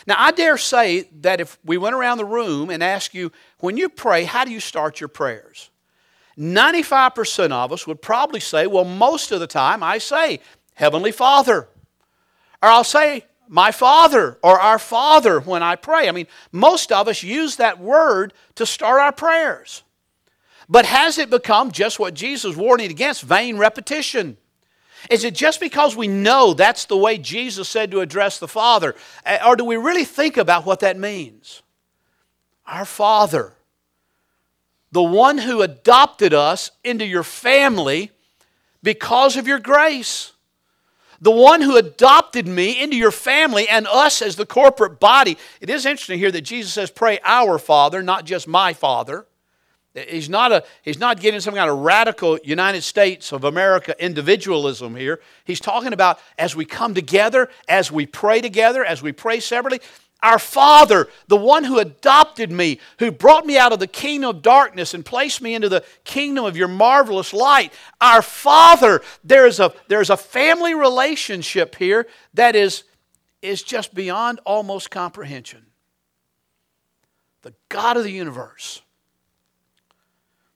Now, 0.07 0.15
I 0.19 0.31
dare 0.31 0.57
say 0.57 1.09
that 1.21 1.41
if 1.41 1.59
we 1.65 1.77
went 1.77 1.97
around 1.97 2.19
the 2.19 2.25
room 2.25 2.71
and 2.71 2.83
asked 2.83 3.13
you, 3.13 3.33
when 3.59 3.77
you 3.77 3.89
pray, 3.89 4.23
how 4.23 4.45
do 4.45 4.53
you 4.53 4.61
start 4.61 5.01
your 5.01 5.09
prayers? 5.09 5.71
95% 6.39 7.51
of 7.51 7.73
us 7.73 7.87
would 7.87 8.03
probably 8.03 8.41
say, 8.41 8.67
well, 8.67 8.85
most 8.85 9.33
of 9.33 9.41
the 9.41 9.47
time 9.47 9.83
I 9.83 9.99
say, 9.99 10.41
Heavenly 10.75 11.13
Father. 11.13 11.69
Or 12.63 12.69
I'll 12.69 12.85
say, 12.85 13.25
my 13.49 13.73
Father 13.73 14.39
or 14.43 14.61
our 14.61 14.79
Father 14.79 15.41
when 15.41 15.63
I 15.63 15.77
pray. 15.77 16.09
I 16.09 16.13
mean, 16.13 16.27
most 16.53 16.93
of 16.93 17.09
us 17.09 17.23
use 17.23 17.57
that 17.57 17.79
word 17.79 18.33
to 18.57 18.67
start 18.67 19.01
our 19.01 19.13
prayers. 19.13 19.83
But 20.69 20.85
has 20.87 21.19
it 21.19 21.31
become 21.31 21.71
just 21.71 21.99
what 21.99 22.15
Jesus 22.15 22.57
warned 22.57 22.83
against 22.83 23.23
vain 23.23 23.57
repetition? 23.57 24.37
Is 25.11 25.25
it 25.25 25.35
just 25.35 25.61
because 25.61 25.95
we 25.97 26.09
know 26.09 26.55
that's 26.55 26.87
the 26.87 26.97
way 26.97 27.19
Jesus 27.19 27.69
said 27.69 27.91
to 27.93 28.01
address 28.01 28.39
the 28.39 28.49
Father? 28.49 28.95
Eh, 29.25 29.39
or 29.47 29.57
do 29.57 29.65
we 29.65 29.77
really 29.77 30.05
think 30.05 30.37
about 30.37 30.67
what 30.67 30.81
that 30.81 30.99
means? 30.99 31.63
Our 32.67 32.85
Father 32.85 33.56
the 34.97 35.03
one 35.03 35.37
who 35.37 35.61
adopted 35.61 36.33
us 36.33 36.71
into 36.83 37.05
your 37.05 37.23
family 37.23 38.13
because 38.83 39.37
of 39.37 39.47
your 39.47 39.59
grace. 39.59 40.33
The 41.21 41.31
one 41.31 41.61
who 41.61 41.77
adopted 41.77 42.49
me 42.49 42.83
into 42.83 42.97
your 42.97 43.11
family 43.11 43.69
and 43.69 43.87
us 43.89 44.23
as 44.23 44.37
the 44.37 44.47
corporate 44.47 44.99
body. 44.99 45.37
It 45.61 45.69
is 45.69 45.85
interesting 45.85 46.19
here 46.19 46.31
that 46.31 46.41
Jesus 46.41 46.73
says, 46.73 46.91
Pray 46.91 47.19
our 47.25 47.59
Father, 47.59 48.03
not 48.03 48.25
just 48.25 48.49
my 48.49 48.73
Father. 48.73 49.27
He's 50.09 50.31
not, 50.31 50.51
a, 50.51 50.65
he's 50.81 50.99
not 50.99 51.21
getting 51.21 51.41
some 51.41 51.55
kind 51.55 51.69
of 51.69 51.81
radical 51.81 52.39
United 52.43 52.81
States 52.81 53.33
of 53.33 53.45
America 53.45 53.95
individualism 54.03 54.97
here. 54.97 55.21
He's 55.45 55.61
talking 55.61 55.93
about 55.93 56.21
as 56.39 56.57
we 56.57 56.65
come 56.65 56.95
together, 56.95 57.51
as 57.69 57.93
we 57.93 58.07
pray 58.07 58.41
together, 58.41 58.83
as 58.83 59.03
we 59.03 59.13
pray 59.13 59.41
separately, 59.41 59.81
our 60.23 60.39
Father, 60.39 61.09
the 61.29 61.37
one 61.37 61.65
who 61.65 61.79
adopted 61.79 62.51
me, 62.51 62.81
who 62.99 63.11
brought 63.11 63.45
me 63.45 63.59
out 63.59 63.73
of 63.73 63.79
the 63.79 63.87
kingdom 63.87 64.31
of 64.31 64.43
darkness 64.43 64.95
and 64.95 65.05
placed 65.05 65.43
me 65.43 65.55
into 65.55 65.69
the 65.69 65.85
kingdom 66.05 66.45
of 66.45 66.57
your 66.57 66.69
marvelous 66.69 67.33
light. 67.33 67.73
Our 68.01 68.23
Father, 68.23 69.03
there 69.23 69.47
is 69.47 69.61
a, 69.61 69.73
there 69.89 70.01
is 70.01 70.11
a 70.11 70.17
family 70.17 70.75
relationship 70.75 71.77
here 71.77 72.07
that 72.35 72.57
is, 72.57 72.85
is 73.43 73.63
just 73.63 73.95
beyond 73.95 74.41
almost 74.45 74.91
comprehension. 74.91 75.67
The 77.43 77.55
God 77.69 77.97
of 77.97 78.03
the 78.03 78.11
universe, 78.11 78.83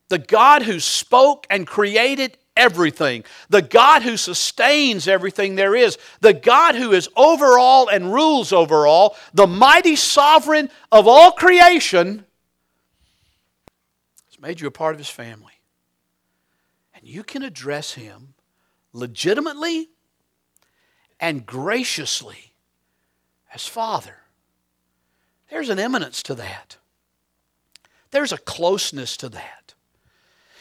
the 0.08 0.18
God 0.18 0.62
who 0.62 0.80
spoke 0.80 1.46
and 1.50 1.66
created 1.66 2.38
everything, 2.56 3.24
the 3.48 3.62
God 3.62 4.02
who 4.02 4.16
sustains 4.16 5.08
everything 5.08 5.54
there 5.54 5.74
is, 5.74 5.98
the 6.20 6.32
God 6.32 6.74
who 6.74 6.92
is 6.92 7.08
over 7.16 7.58
all 7.58 7.88
and 7.88 8.12
rules 8.12 8.52
over 8.52 8.86
all, 8.86 9.16
the 9.32 9.46
mighty 9.46 9.96
sovereign 9.96 10.70
of 10.92 11.06
all 11.06 11.32
creation, 11.32 12.24
has 14.30 14.40
made 14.40 14.60
you 14.60 14.66
a 14.66 14.72
part 14.72 14.94
of 14.94 14.98
his 14.98 15.08
family. 15.08 15.52
And 16.94 17.06
you 17.06 17.22
can 17.22 17.42
address 17.42 17.94
him 17.94 18.34
legitimately 18.92 19.88
and 21.18 21.46
graciously 21.46 22.54
as 23.54 23.66
Father. 23.66 24.16
There's 25.50 25.68
an 25.68 25.78
eminence 25.78 26.22
to 26.24 26.34
that. 26.36 26.76
There's 28.10 28.32
a 28.32 28.38
closeness 28.38 29.16
to 29.18 29.28
that. 29.30 29.59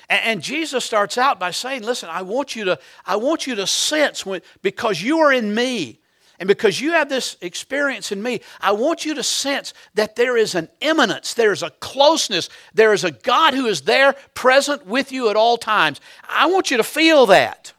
And 0.10 0.42
Jesus 0.42 0.84
starts 0.84 1.18
out 1.18 1.40
by 1.40 1.52
saying, 1.52 1.84
Listen, 1.84 2.10
I 2.10 2.24
want 2.24 2.56
you 2.56 2.66
to, 2.66 2.80
I 3.06 3.16
want 3.18 3.46
you 3.46 3.56
to 3.56 3.68
sense 3.68 4.26
when, 4.26 4.42
because 4.62 5.02
you 5.02 5.20
are 5.20 5.32
in 5.32 5.54
me, 5.54 6.00
and 6.40 6.48
because 6.48 6.80
you 6.80 6.94
have 6.94 7.10
this 7.10 7.38
experience 7.42 8.12
in 8.12 8.24
me, 8.24 8.40
I 8.62 8.72
want 8.72 9.06
you 9.06 9.14
to 9.16 9.24
sense 9.24 9.74
that 9.96 10.16
there 10.16 10.38
is 10.38 10.56
an 10.56 10.70
immanence, 10.80 11.34
there 11.34 11.52
is 11.52 11.64
a 11.64 11.70
closeness, 11.70 12.50
there 12.74 12.94
is 12.94 13.04
a 13.04 13.12
God 13.12 13.54
who 13.54 13.66
is 13.66 13.82
there 13.82 14.14
present 14.34 14.86
with 14.86 15.12
you 15.12 15.30
at 15.30 15.36
all 15.36 15.58
times. 15.58 16.00
I 16.28 16.48
want 16.48 16.72
you 16.72 16.78
to 16.78 16.84
feel 16.84 17.26
that. 17.28 17.74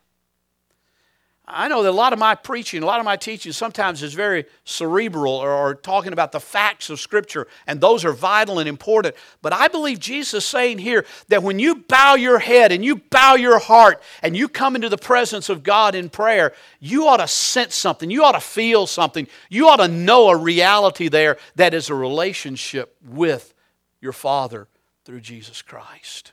I 1.52 1.68
know 1.68 1.82
that 1.82 1.90
a 1.90 1.92
lot 1.92 2.12
of 2.12 2.18
my 2.18 2.34
preaching, 2.34 2.82
a 2.82 2.86
lot 2.86 3.00
of 3.00 3.04
my 3.04 3.16
teaching 3.16 3.52
sometimes 3.52 4.02
is 4.02 4.14
very 4.14 4.44
cerebral 4.64 5.34
or, 5.34 5.50
or, 5.50 5.74
talking 5.74 6.12
about 6.12 6.32
the 6.32 6.40
facts 6.40 6.90
of 6.90 7.00
Scripture, 7.00 7.46
and 7.66 7.80
those 7.80 8.04
are 8.04 8.12
vital 8.12 8.58
and 8.58 8.68
important. 8.68 9.14
But 9.42 9.52
I 9.52 9.68
believe 9.68 9.98
Jesus 9.98 10.44
is 10.44 10.48
saying 10.48 10.78
here 10.78 11.04
that 11.28 11.42
when 11.42 11.58
you 11.58 11.76
bow 11.76 12.14
your 12.14 12.38
head 12.38 12.72
and 12.72 12.84
you 12.84 12.96
bow 12.96 13.34
your 13.34 13.58
heart 13.58 14.02
and 14.22 14.36
you 14.36 14.48
come 14.48 14.76
into 14.76 14.88
the 14.88 14.98
presence 14.98 15.48
of 15.48 15.62
God 15.62 15.94
in 15.94 16.08
prayer, 16.08 16.52
you 16.78 17.06
ought 17.06 17.18
to 17.18 17.28
sense 17.28 17.74
something. 17.74 18.10
You 18.10 18.24
ought 18.24 18.32
to 18.32 18.40
feel 18.40 18.86
something. 18.86 19.26
You 19.48 19.68
ought 19.68 19.76
to 19.76 19.88
know 19.88 20.28
a 20.28 20.36
reality 20.36 21.08
there 21.08 21.36
that 21.56 21.74
is 21.74 21.90
a 21.90 21.94
relationship 21.94 22.96
with 23.04 23.54
your 24.00 24.12
Father 24.12 24.68
through 25.04 25.20
Jesus 25.20 25.62
Christ. 25.62 26.32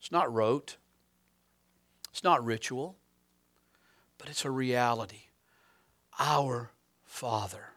It's 0.00 0.12
not 0.12 0.32
rote, 0.32 0.76
it's 2.10 2.24
not 2.24 2.44
ritual 2.44 2.96
but 4.26 4.32
it's 4.32 4.44
a 4.44 4.50
reality. 4.50 5.28
Our 6.18 6.72
Father. 7.04 7.68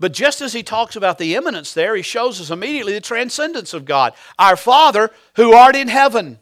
But 0.00 0.12
just 0.12 0.40
as 0.40 0.52
he 0.52 0.64
talks 0.64 0.96
about 0.96 1.18
the 1.18 1.36
immanence 1.36 1.72
there, 1.72 1.94
he 1.94 2.02
shows 2.02 2.40
us 2.40 2.50
immediately 2.50 2.94
the 2.94 3.00
transcendence 3.00 3.72
of 3.72 3.84
God. 3.84 4.14
Our 4.40 4.56
Father 4.56 5.12
who 5.36 5.52
art 5.52 5.76
in 5.76 5.86
heaven. 5.86 6.40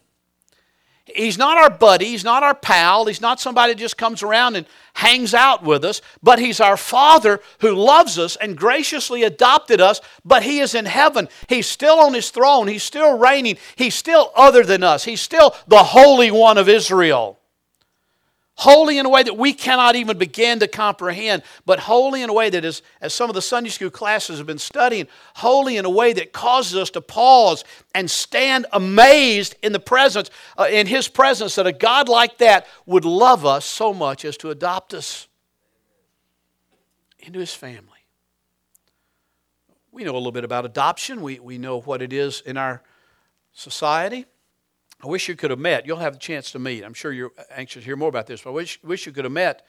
He's 1.05 1.37
not 1.37 1.59
our 1.59 1.69
buddy, 1.69 2.07
he's 2.07 2.25
not 2.25 2.43
our 2.43 2.55
pal, 2.55 3.05
he's 3.05 3.21
not 3.21 3.41
somebody 3.41 3.75
that 3.75 3.79
just 3.79 3.99
comes 3.99 4.23
around 4.23 4.57
and 4.57 4.65
hangs 4.95 5.35
out 5.35 5.63
with 5.63 5.85
us, 5.85 6.01
but 6.23 6.39
he's 6.39 6.59
our 6.59 6.79
Father 6.79 7.41
who 7.61 7.75
loves 7.75 8.19
us 8.19 8.37
and 8.37 8.57
graciously 8.57 9.23
adopted 9.23 9.83
us, 9.83 10.01
but 10.25 10.45
he 10.45 10.61
is 10.61 10.75
in 10.75 10.87
heaven. 10.87 11.29
He's 11.51 11.67
still 11.67 12.01
on 12.01 12.15
his 12.15 12.31
throne, 12.31 12.69
he's 12.69 12.83
still 12.83 13.19
reigning, 13.19 13.59
he's 13.77 13.95
still 13.95 14.33
other 14.35 14.63
than 14.63 14.83
us, 14.83 15.05
he's 15.05 15.21
still 15.21 15.55
the 15.69 15.85
Holy 15.85 16.31
One 16.31 16.57
of 16.57 16.71
Israel. 16.71 17.39
Holy 18.57 18.99
in 18.99 19.07
a 19.07 19.09
way 19.09 19.23
that 19.23 19.37
we 19.37 19.53
cannot 19.53 19.97
even 19.97 20.17
begin 20.17 20.61
to 20.61 20.69
comprehend, 20.69 21.43
but 21.67 21.81
holy 21.81 22.23
in 22.23 22.31
a 22.31 22.33
way 22.33 22.51
that 22.51 22.65
is, 22.65 22.83
as 23.01 23.13
some 23.13 23.29
of 23.29 23.35
the 23.35 23.43
Sunday 23.43 23.69
school 23.69 23.91
classes 23.91 24.39
have 24.39 24.47
been 24.47 24.59
studying, 24.59 25.09
holy 25.35 25.77
in 25.77 25.85
a 25.85 25.91
way 25.91 26.13
that 26.13 26.33
causes 26.33 26.77
us 26.77 26.91
to 26.91 27.01
pause 27.01 27.65
and 27.97 28.09
stand 28.09 28.67
amazed 28.73 29.57
in 29.63 29.73
the 29.73 29.81
presence, 29.81 30.31
uh, 30.57 30.69
in 30.71 30.87
His 30.87 31.09
presence, 31.09 31.57
that 31.57 31.67
a 31.67 31.73
God 31.73 32.09
like 32.09 32.39
that 32.39 32.69
would 32.87 33.05
love 33.05 33.45
us 33.45 33.65
so 33.65 33.93
much 33.93 34.25
as 34.25 34.37
to 34.37 34.51
adopt 34.51 34.95
us 34.95 35.27
into 37.19 37.41
His 37.41 37.53
family. 37.53 37.91
We 39.91 40.05
know 40.05 40.13
a 40.13 40.17
little 40.19 40.33
bit 40.33 40.45
about 40.45 40.65
adoption, 40.65 41.23
we, 41.23 41.41
we 41.41 41.59
know 41.59 41.81
what 41.81 42.03
it 42.03 42.13
is 42.13 42.41
in 42.41 42.57
our 42.57 42.83
society. 43.53 44.27
I 45.05 45.07
wish 45.07 45.29
you 45.29 45.37
could 45.37 45.51
have 45.51 45.59
met. 45.59 45.85
You'll 45.85 45.99
have 45.99 46.15
the 46.15 46.19
chance 46.19 46.51
to 46.53 46.59
meet. 46.59 46.83
I'm 46.83 46.95
sure 46.95 47.13
you're 47.13 47.33
anxious 47.55 47.83
to 47.83 47.85
hear 47.85 47.95
more 47.95 48.09
about 48.09 48.27
this, 48.27 48.41
but 48.41 48.51
I 48.51 48.53
wish, 48.55 48.83
wish 48.83 49.05
you 49.05 49.13
could 49.13 49.25
have 49.25 49.33
met 49.33 49.67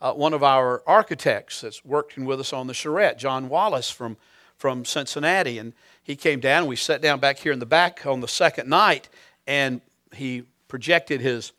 uh, 0.00 0.12
one 0.12 0.34
of 0.34 0.42
our 0.42 0.82
architects 0.88 1.60
that's 1.60 1.84
working 1.84 2.24
with 2.24 2.40
us 2.40 2.52
on 2.52 2.66
the 2.66 2.74
charrette, 2.74 3.16
John 3.16 3.48
Wallace 3.48 3.90
from, 3.90 4.16
from 4.56 4.84
Cincinnati. 4.84 5.58
And 5.58 5.72
he 6.02 6.16
came 6.16 6.40
down. 6.40 6.62
and 6.62 6.68
We 6.68 6.74
sat 6.74 7.00
down 7.00 7.20
back 7.20 7.38
here 7.38 7.52
in 7.52 7.60
the 7.60 7.66
back 7.66 8.04
on 8.06 8.18
the 8.18 8.26
second 8.26 8.68
night, 8.68 9.08
and 9.46 9.80
he 10.14 10.42
projected 10.66 11.20
his 11.20 11.52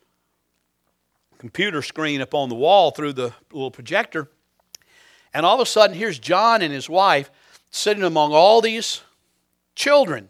computer 1.37 1.81
screen 1.81 2.19
up 2.19 2.33
on 2.33 2.49
the 2.49 2.55
wall 2.55 2.91
through 2.91 3.13
the 3.13 3.33
little 3.53 3.71
projector. 3.71 4.27
And 5.33 5.45
all 5.45 5.55
of 5.55 5.61
a 5.61 5.65
sudden, 5.65 5.95
here's 5.95 6.19
John 6.19 6.61
and 6.61 6.73
his 6.73 6.89
wife 6.89 7.31
sitting 7.71 8.03
among 8.03 8.33
all 8.33 8.59
these 8.59 8.99
children, 9.75 10.29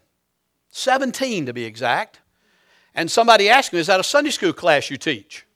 17 0.70 1.46
to 1.46 1.52
be 1.52 1.64
exact. 1.64 2.20
And 2.94 3.10
somebody 3.10 3.48
asked 3.48 3.72
him, 3.72 3.78
Is 3.78 3.88
that 3.88 4.00
a 4.00 4.04
Sunday 4.04 4.30
school 4.30 4.52
class 4.52 4.90
you 4.90 4.96
teach? 4.96 5.46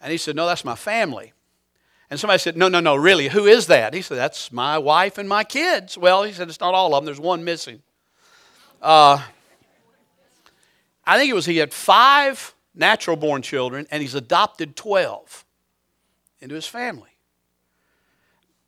And 0.00 0.12
he 0.12 0.18
said, 0.18 0.36
No, 0.36 0.46
that's 0.46 0.64
my 0.64 0.74
family. 0.74 1.32
And 2.10 2.20
somebody 2.20 2.38
said, 2.38 2.56
No, 2.56 2.68
no, 2.68 2.80
no, 2.80 2.94
really, 2.94 3.28
who 3.28 3.46
is 3.46 3.66
that? 3.68 3.94
He 3.94 4.02
said, 4.02 4.18
That's 4.18 4.52
my 4.52 4.78
wife 4.78 5.18
and 5.18 5.28
my 5.28 5.44
kids. 5.44 5.96
Well, 5.96 6.22
he 6.22 6.32
said, 6.32 6.48
It's 6.48 6.60
not 6.60 6.74
all 6.74 6.94
of 6.94 7.02
them, 7.02 7.06
there's 7.06 7.20
one 7.20 7.44
missing. 7.44 7.82
Uh, 8.82 9.22
I 11.04 11.18
think 11.18 11.30
it 11.30 11.34
was 11.34 11.46
he 11.46 11.56
had 11.56 11.72
five 11.72 12.54
natural 12.74 13.16
born 13.16 13.40
children, 13.40 13.86
and 13.90 14.02
he's 14.02 14.14
adopted 14.14 14.76
12 14.76 15.44
into 16.40 16.54
his 16.54 16.66
family. 16.66 17.10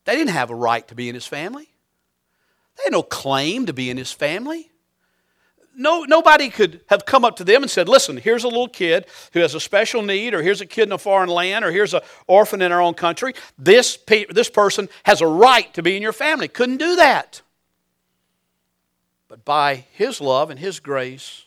They 0.04 0.16
didn't 0.16 0.30
have 0.30 0.50
a 0.50 0.54
right 0.54 0.86
to 0.88 0.94
be 0.94 1.08
in 1.08 1.14
his 1.14 1.26
family, 1.26 1.68
they 2.76 2.84
had 2.84 2.92
no 2.92 3.02
claim 3.02 3.66
to 3.66 3.72
be 3.72 3.90
in 3.90 3.96
his 3.96 4.12
family 4.12 4.67
no, 5.78 6.02
nobody 6.02 6.50
could 6.50 6.80
have 6.88 7.06
come 7.06 7.24
up 7.24 7.36
to 7.36 7.44
them 7.44 7.62
and 7.62 7.70
said, 7.70 7.88
Listen, 7.88 8.16
here's 8.16 8.44
a 8.44 8.48
little 8.48 8.68
kid 8.68 9.06
who 9.32 9.40
has 9.40 9.54
a 9.54 9.60
special 9.60 10.02
need, 10.02 10.34
or 10.34 10.42
here's 10.42 10.60
a 10.60 10.66
kid 10.66 10.88
in 10.88 10.92
a 10.92 10.98
foreign 10.98 11.30
land, 11.30 11.64
or 11.64 11.70
here's 11.70 11.94
an 11.94 12.00
orphan 12.26 12.60
in 12.60 12.72
our 12.72 12.82
own 12.82 12.94
country. 12.94 13.32
This, 13.56 13.98
this 14.30 14.50
person 14.50 14.88
has 15.04 15.20
a 15.20 15.26
right 15.26 15.72
to 15.74 15.82
be 15.82 15.96
in 15.96 16.02
your 16.02 16.12
family. 16.12 16.48
Couldn't 16.48 16.78
do 16.78 16.96
that. 16.96 17.42
But 19.28 19.44
by 19.44 19.86
His 19.92 20.20
love 20.20 20.50
and 20.50 20.58
His 20.58 20.80
grace, 20.80 21.44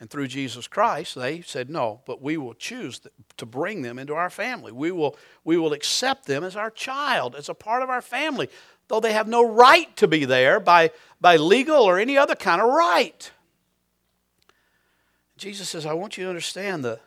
and 0.00 0.08
through 0.08 0.28
Jesus 0.28 0.68
Christ, 0.68 1.14
they 1.14 1.42
said, 1.42 1.68
No, 1.68 2.00
but 2.06 2.22
we 2.22 2.36
will 2.36 2.54
choose 2.54 3.00
to 3.36 3.46
bring 3.46 3.82
them 3.82 3.98
into 3.98 4.14
our 4.14 4.30
family. 4.30 4.72
We 4.72 4.90
will, 4.90 5.16
we 5.44 5.58
will 5.58 5.72
accept 5.72 6.26
them 6.26 6.44
as 6.44 6.56
our 6.56 6.70
child, 6.70 7.34
as 7.34 7.48
a 7.48 7.54
part 7.54 7.82
of 7.82 7.90
our 7.90 8.02
family 8.02 8.48
though 8.88 9.00
they 9.00 9.12
have 9.12 9.28
no 9.28 9.46
right 9.46 9.94
to 9.96 10.08
be 10.08 10.24
there 10.24 10.58
by, 10.58 10.90
by 11.20 11.36
legal 11.36 11.82
or 11.82 11.98
any 11.98 12.18
other 12.18 12.34
kind 12.34 12.60
of 12.60 12.68
right. 12.68 13.30
Jesus 15.36 15.68
says, 15.68 15.86
I 15.86 15.92
want 15.92 16.18
you 16.18 16.24
to 16.24 16.30
understand 16.30 16.84
the, 16.84 16.98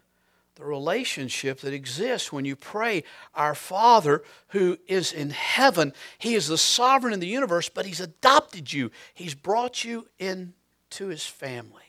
the 0.56 0.64
relationship 0.64 1.60
that 1.62 1.74
exists 1.74 2.32
when 2.32 2.46
you 2.46 2.56
pray, 2.56 3.04
Our 3.36 3.56
Father 3.56 4.24
who 4.50 4.78
is 4.88 5.12
in 5.12 5.32
heaven. 5.32 5.94
He 6.18 6.36
is 6.36 6.48
the 6.48 6.58
sovereign 6.58 7.14
in 7.14 7.20
the 7.20 7.28
universe, 7.28 7.68
but 7.68 7.86
He's 7.86 8.00
adopted 8.00 8.72
you, 8.72 8.92
He's 9.14 9.36
brought 9.36 9.84
you 9.84 10.08
into 10.20 11.08
His 11.08 11.26
family. 11.26 11.82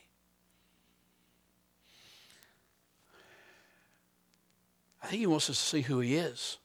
I 5.01 5.07
think 5.07 5.19
He 5.19 5.27
wants 5.27 5.49
us 5.49 5.57
to 5.57 5.65
see 5.65 5.81
who 5.81 5.99
He 5.99 6.15
is. 6.15 6.57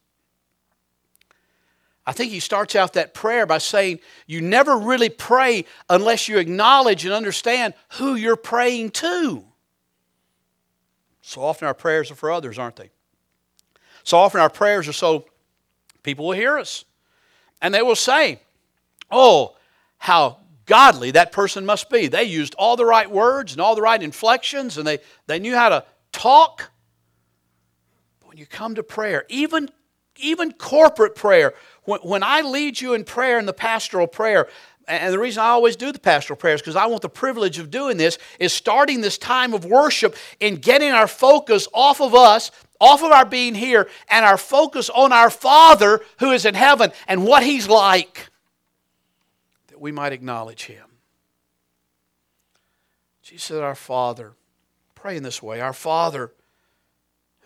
I 2.09 2.13
think 2.13 2.33
he 2.33 2.41
starts 2.41 2.75
out 2.75 2.95
that 2.95 3.13
prayer 3.13 3.45
by 3.45 3.59
saying, 3.59 4.01
You 4.27 4.41
never 4.41 4.79
really 4.79 5.11
pray 5.11 5.67
unless 5.91 6.27
you 6.27 6.39
acknowledge 6.39 7.05
and 7.05 7.13
understand 7.13 7.75
who 7.99 8.15
you're 8.15 8.35
praying 8.35 8.93
to. 8.93 9.45
So 11.21 11.43
often 11.43 11.69
our 11.69 11.75
prayers 11.75 12.11
are 12.11 12.15
for 12.15 12.33
others, 12.33 12.59
aren't 12.59 12.77
they? 12.77 12.89
So 14.05 14.17
often 14.17 14.41
our 14.41 14.49
prayers 14.49 14.89
are 14.89 14.95
so 14.95 15.27
people 16.03 16.29
will 16.29 16.33
hear 16.33 16.57
us. 16.57 16.87
And 17.61 17.75
they 17.75 17.83
will 17.83 17.95
say, 17.95 18.41
Oh, 19.11 19.55
how 19.99 20.39
godly 20.65 21.11
that 21.11 21.31
person 21.31 21.67
must 21.67 21.91
be. 21.91 22.07
They 22.07 22.25
used 22.25 22.55
all 22.55 22.77
the 22.77 22.87
right 22.87 23.11
words 23.11 23.53
and 23.53 23.61
all 23.61 23.75
the 23.75 23.83
right 23.83 24.03
inflections, 24.03 24.79
and 24.79 24.87
they, 24.87 25.01
they 25.27 25.39
knew 25.39 25.55
how 25.55 25.69
to 25.69 25.85
talk. 26.13 26.71
But 28.21 28.31
when 28.31 28.39
you 28.39 28.47
come 28.47 28.77
to 28.77 28.83
prayer, 28.83 29.27
even, 29.29 29.69
even 30.19 30.53
corporate 30.53 31.15
prayer, 31.15 31.55
when, 31.85 32.01
when 32.01 32.23
I 32.23 32.43
lead 32.43 32.81
you 32.81 32.95
in 32.95 33.05
prayer 33.05 33.39
in 33.39 33.47
the 33.47 33.53
pastoral 33.53 34.07
prayer, 34.07 34.49
and 34.89 35.13
the 35.13 35.19
reason 35.19 35.43
I 35.43 35.49
always 35.49 35.77
do 35.77 35.93
the 35.93 35.99
pastoral 35.99 36.37
prayers 36.37 36.63
because 36.63 36.77
I 36.77 36.87
want 36.87 37.03
the 37.03 37.11
privilege 37.11 37.59
of 37.59 37.71
doing 37.71 37.99
this 37.99 38.19
is 38.39 38.55
starting 38.55 39.03
this 39.03 39.19
time 39.19 39.53
of 39.53 39.67
worship 39.67 40.17
and 40.41 40.61
getting 40.61 40.93
our 40.93 41.07
focus 41.07 41.69
off 41.75 42.01
of 42.01 42.15
us, 42.15 42.51
off 42.81 43.03
of 43.03 43.13
our 43.13 43.27
being 43.27 43.55
here, 43.55 43.89
and 44.09 44.25
our 44.25 44.39
focus 44.39 44.89
on 44.89 45.13
our 45.13 45.29
Father 45.29 46.01
who 46.21 46.31
is 46.31 46.47
in 46.47 46.55
heaven 46.55 46.91
and 47.07 47.27
what 47.27 47.43
He's 47.43 47.69
like, 47.69 48.29
that 49.69 49.81
we 49.81 49.93
might 49.93 50.13
acknowledge 50.13 50.65
Him. 50.65 50.87
Jesus 53.23 53.45
said, 53.45 53.63
Our 53.63 53.75
Father, 53.75 54.33
pray 54.95 55.19
in 55.19 55.23
this 55.23 55.43
way 55.43 55.61
Our 55.61 55.75
Father 55.75 56.33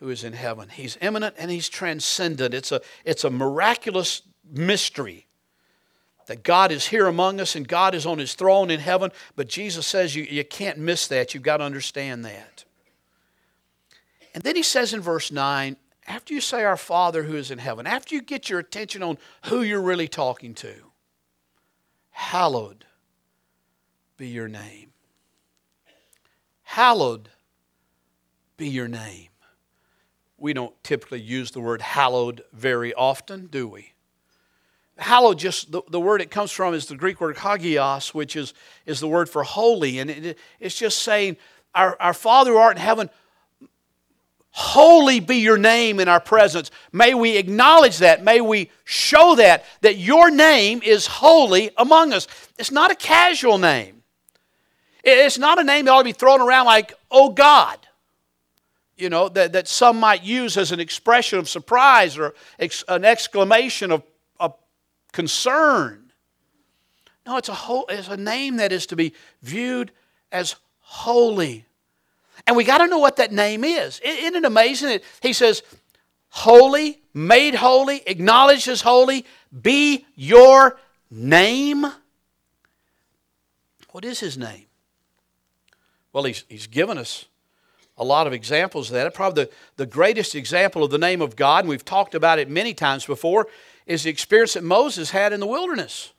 who 0.03 0.11
is 0.11 0.25
in 0.25 0.33
heaven. 0.33 0.69
He's 0.69 0.99
immanent 1.01 1.37
and 1.39 1.49
He's 1.49 1.69
transcendent. 1.69 2.55
It's 2.55 2.73
a, 2.73 2.81
it's 3.05 3.23
a 3.23 3.31
miraculous 3.31 4.23
mystery 4.45 5.29
that 6.27 6.43
God 6.43 6.73
is 6.73 6.89
here 6.89 7.07
among 7.07 7.41
us 7.41 7.55
and 7.55 7.67
God 7.67 7.95
is 7.95 8.05
on 8.05 8.19
his 8.19 8.35
throne 8.35 8.69
in 8.69 8.81
heaven. 8.81 9.13
But 9.37 9.49
Jesus 9.49 9.87
says 9.87 10.17
you, 10.17 10.25
you 10.25 10.45
can't 10.45 10.79
miss 10.79 11.07
that. 11.07 11.35
You've 11.35 11.45
got 11.45 11.59
to 11.59 11.65
understand 11.65 12.25
that. 12.25 12.65
And 14.35 14.43
then 14.43 14.57
he 14.57 14.65
says 14.65 14.93
in 14.93 15.01
verse 15.01 15.31
9, 15.31 15.77
after 16.09 16.35
you 16.35 16.41
say, 16.41 16.65
Our 16.65 16.77
Father 16.77 17.23
who 17.23 17.37
is 17.37 17.53
in 17.53 17.59
heaven, 17.59 17.87
after 17.87 18.17
you 18.17 18.23
get 18.23 18.51
your 18.51 18.59
attention 18.59 19.05
on 19.05 19.19
who 19.45 19.63
you're 19.63 19.81
really 19.81 20.09
talking 20.09 20.55
to, 20.55 20.75
hallowed 22.11 22.87
be 24.17 24.27
your 24.27 24.49
name. 24.49 24.93
hallowed 26.65 27.29
be 28.57 28.69
your 28.69 28.89
name. 28.89 29.29
We 30.43 30.55
don't 30.55 30.75
typically 30.83 31.21
use 31.21 31.53
the 31.53 31.61
word 31.61 31.81
hallowed 31.81 32.43
very 32.53 32.93
often, 32.93 33.47
do 33.47 33.69
we? 33.69 33.93
Hallowed, 34.99 35.39
just 35.39 35.71
the, 35.71 35.83
the 35.89 36.01
word 36.01 36.21
it 36.21 36.33
comes 36.33 36.51
from 36.51 36.75
is 36.75 36.87
the 36.87 36.97
Greek 36.97 37.21
word 37.21 37.37
hagios, 37.37 38.13
which 38.13 38.35
is, 38.35 38.53
is 38.85 38.99
the 38.99 39.07
word 39.07 39.29
for 39.29 39.45
holy. 39.45 40.01
And 40.01 40.11
it, 40.11 40.39
it's 40.59 40.75
just 40.75 40.99
saying, 40.99 41.37
our, 41.77 41.97
our 42.01 42.13
Father 42.13 42.51
who 42.51 42.57
art 42.57 42.77
in 42.77 42.83
heaven, 42.83 43.09
holy 44.51 45.21
be 45.21 45.37
your 45.37 45.59
name 45.59 46.01
in 46.01 46.09
our 46.09 46.19
presence. 46.19 46.73
May 46.91 47.15
we 47.15 47.37
acknowledge 47.37 47.99
that. 47.99 48.25
May 48.25 48.41
we 48.41 48.69
show 48.83 49.37
that, 49.37 49.65
that 49.83 49.97
your 49.97 50.29
name 50.29 50.81
is 50.83 51.07
holy 51.07 51.71
among 51.77 52.13
us. 52.13 52.27
It's 52.59 52.73
not 52.73 52.91
a 52.91 52.97
casual 52.97 53.59
name. 53.59 54.03
It's 55.05 55.39
not 55.39 55.61
a 55.61 55.65
name 55.65 55.85
that 55.85 55.93
ought 55.93 55.99
to 55.99 56.05
be 56.05 56.11
thrown 56.11 56.41
around 56.41 56.67
like, 56.67 56.95
oh 57.13 57.31
God, 57.31 57.79
you 59.03 59.11
know, 59.11 59.29
that, 59.31 59.53
that 59.53 59.67
some 59.67 59.99
might 59.99 60.23
use 60.23 60.57
as 60.57 60.71
an 60.71 60.79
expression 60.79 61.41
of 61.41 61.49
surprise 61.49 62.17
or 62.17 62.35
ex, 62.61 62.85
an 62.87 63.05
exclamation 63.05 63.91
of, 63.91 64.05
of 64.39 64.55
concern. 65.13 66.13
No, 67.27 67.37
it's 67.37 67.49
a, 67.49 67.55
whole, 67.55 67.85
it's 67.89 68.07
a 68.07 68.17
name 68.17 68.57
that 68.59 68.71
is 68.71 68.87
to 68.87 68.97
be 68.97 69.13
viewed 69.43 69.91
as 70.31 70.55
holy. 70.81 71.67
And 72.47 72.57
we 72.57 72.63
got 72.63 72.79
to 72.79 72.87
know 72.87 72.99
what 72.99 73.17
that 73.17 73.33
name 73.33 73.65
is. 73.65 74.01
Isn't 74.05 74.37
it 74.37 74.45
amazing 74.45 74.89
that 74.89 75.03
he 75.21 75.33
says, 75.33 75.65
holy, 76.29 77.03
made 77.13 77.57
holy, 77.57 78.03
acknowledged 78.07 78.69
as 78.69 78.83
holy, 78.83 79.27
be 79.61 80.07
your 80.15 80.79
name? 81.11 81.85
What 83.91 84.05
is 84.05 84.21
his 84.21 84.39
name? 84.39 84.67
Well, 86.13 86.25
he's, 86.25 86.45
he's 86.49 86.69
given 86.69 86.99
us 86.99 87.27
a 88.03 88.05
lot 88.05 88.27
of 88.27 88.33
examples 88.33 88.91
of 88.91 88.95
that. 88.95 89.15
Probably 89.15 89.45
the, 89.45 89.51
the 89.77 89.87
greatest 89.87 90.35
example 90.35 90.85
of 90.85 90.91
the 90.91 90.99
name 90.99 91.23
of 91.23 91.37
God, 91.37 91.61
and 91.61 91.69
we've 91.69 91.85
talked 91.85 92.15
about 92.15 92.39
it 92.39 92.51
many 92.51 92.75
times 92.75 93.07
before, 93.07 93.49
is 93.87 94.03
the 94.03 94.11
experience 94.11 94.55
that 94.55 94.65
Moses 94.65 95.11
had 95.11 95.33
in 95.33 95.41
the 95.41 95.47
wilderness, 95.47 96.13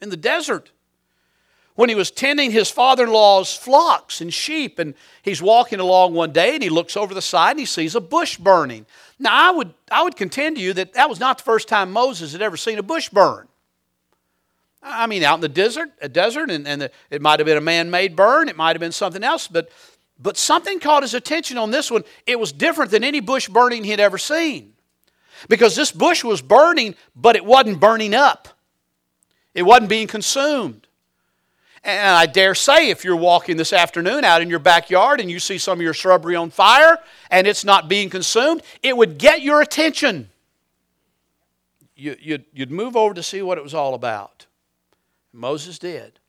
in 0.00 0.10
the 0.10 0.16
desert. 0.16 0.70
When 1.74 1.88
he 1.88 1.94
was 1.94 2.10
tending 2.10 2.50
his 2.50 2.70
father 2.70 3.04
in 3.04 3.10
law's 3.10 3.56
flocks 3.56 4.20
and 4.20 4.34
sheep, 4.34 4.78
and 4.78 4.94
he's 5.22 5.40
walking 5.40 5.80
along 5.80 6.12
one 6.12 6.32
day 6.32 6.54
and 6.54 6.62
he 6.62 6.68
looks 6.68 6.96
over 6.96 7.14
the 7.14 7.22
side 7.22 7.52
and 7.52 7.60
he 7.60 7.66
sees 7.66 7.94
a 7.94 8.00
bush 8.00 8.36
burning. 8.36 8.84
Now, 9.18 9.48
I 9.48 9.50
would, 9.50 9.72
I 9.90 10.02
would 10.02 10.16
contend 10.16 10.56
to 10.56 10.62
you 10.62 10.74
that 10.74 10.92
that 10.92 11.08
was 11.08 11.20
not 11.20 11.38
the 11.38 11.44
first 11.44 11.68
time 11.68 11.90
Moses 11.90 12.32
had 12.32 12.42
ever 12.42 12.58
seen 12.58 12.78
a 12.78 12.82
bush 12.82 13.08
burn. 13.08 13.48
I 14.82 15.06
mean, 15.06 15.22
out 15.22 15.34
in 15.34 15.40
the 15.42 15.48
desert, 15.48 15.90
a 16.00 16.08
desert, 16.08 16.50
and, 16.50 16.66
and 16.66 16.82
the, 16.82 16.90
it 17.10 17.20
might 17.20 17.38
have 17.38 17.46
been 17.46 17.58
a 17.58 17.62
man-made 17.62 18.16
burn, 18.16 18.48
it 18.48 18.56
might 18.56 18.74
have 18.74 18.80
been 18.80 18.92
something 18.92 19.22
else, 19.22 19.46
but 19.46 19.68
but 20.22 20.36
something 20.36 20.80
caught 20.80 21.02
his 21.02 21.14
attention 21.14 21.56
on 21.56 21.70
this 21.70 21.90
one. 21.90 22.04
It 22.26 22.38
was 22.38 22.52
different 22.52 22.90
than 22.90 23.02
any 23.02 23.20
bush 23.20 23.48
burning 23.48 23.84
he'd 23.84 24.00
ever 24.00 24.18
seen. 24.18 24.74
Because 25.48 25.74
this 25.74 25.90
bush 25.90 26.22
was 26.22 26.42
burning, 26.42 26.94
but 27.16 27.36
it 27.36 27.44
wasn't 27.44 27.80
burning 27.80 28.14
up. 28.14 28.48
It 29.54 29.62
wasn't 29.62 29.88
being 29.88 30.06
consumed. 30.06 30.86
And 31.82 32.14
I 32.14 32.26
dare 32.26 32.54
say, 32.54 32.90
if 32.90 33.04
you're 33.04 33.16
walking 33.16 33.56
this 33.56 33.72
afternoon 33.72 34.22
out 34.22 34.42
in 34.42 34.50
your 34.50 34.58
backyard 34.58 35.18
and 35.18 35.30
you 35.30 35.38
see 35.38 35.56
some 35.56 35.78
of 35.78 35.82
your 35.82 35.94
shrubbery 35.94 36.36
on 36.36 36.50
fire 36.50 36.98
and 37.30 37.46
it's 37.46 37.64
not 37.64 37.88
being 37.88 38.10
consumed, 38.10 38.62
it 38.82 38.94
would 38.94 39.16
get 39.16 39.40
your 39.40 39.62
attention. 39.62 40.28
You, 41.96 42.38
would 42.58 42.70
move 42.70 42.96
over 42.96 43.14
to 43.14 43.22
see 43.22 43.40
what 43.40 43.56
it 43.56 43.64
was 43.64 43.74
all 43.74 43.94
about. 43.94 44.46
Moses 45.32 45.78
did. 45.78 46.19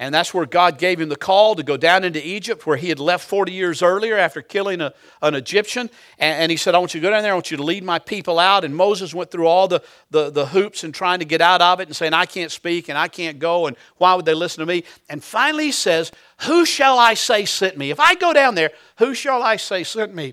And 0.00 0.14
that's 0.14 0.32
where 0.32 0.46
God 0.46 0.78
gave 0.78 0.98
him 0.98 1.10
the 1.10 1.14
call 1.14 1.54
to 1.56 1.62
go 1.62 1.76
down 1.76 2.04
into 2.04 2.26
Egypt, 2.26 2.66
where 2.66 2.78
he 2.78 2.88
had 2.88 2.98
left 2.98 3.28
40 3.28 3.52
years 3.52 3.82
earlier 3.82 4.16
after 4.16 4.40
killing 4.40 4.80
a, 4.80 4.94
an 5.20 5.34
Egyptian. 5.34 5.90
And, 6.18 6.42
and, 6.42 6.50
he 6.50 6.56
said, 6.56 6.74
I 6.74 6.78
want 6.78 6.94
you 6.94 7.00
to 7.02 7.06
go 7.06 7.10
down 7.10 7.22
there, 7.22 7.32
I 7.32 7.34
want 7.34 7.50
you 7.50 7.58
to 7.58 7.62
lead 7.62 7.84
my 7.84 7.98
people 7.98 8.38
out. 8.38 8.64
And 8.64 8.74
Moses 8.74 9.12
went 9.12 9.30
through 9.30 9.46
all 9.46 9.68
the, 9.68 9.82
the, 10.10 10.30
the 10.30 10.46
hoops 10.46 10.84
and 10.84 10.94
trying 10.94 11.18
to 11.18 11.26
get 11.26 11.42
out 11.42 11.60
of 11.60 11.80
it 11.80 11.88
and 11.88 11.94
saying, 11.94 12.14
I 12.14 12.24
can't 12.24 12.50
speak 12.50 12.88
and 12.88 12.96
I 12.96 13.08
can't 13.08 13.38
go, 13.38 13.66
and 13.66 13.76
why 13.98 14.14
would 14.14 14.24
they 14.24 14.32
listen 14.32 14.60
to 14.60 14.66
me? 14.66 14.84
And 15.10 15.22
finally 15.22 15.66
he 15.66 15.72
says, 15.72 16.12
Who 16.46 16.64
shall 16.64 16.98
I 16.98 17.12
say 17.12 17.44
sent 17.44 17.76
me? 17.76 17.90
If 17.90 18.00
I 18.00 18.14
go 18.14 18.32
down 18.32 18.54
there, 18.54 18.70
who 18.96 19.12
shall 19.12 19.42
I 19.42 19.56
say 19.56 19.84
sent 19.84 20.14
me? 20.14 20.32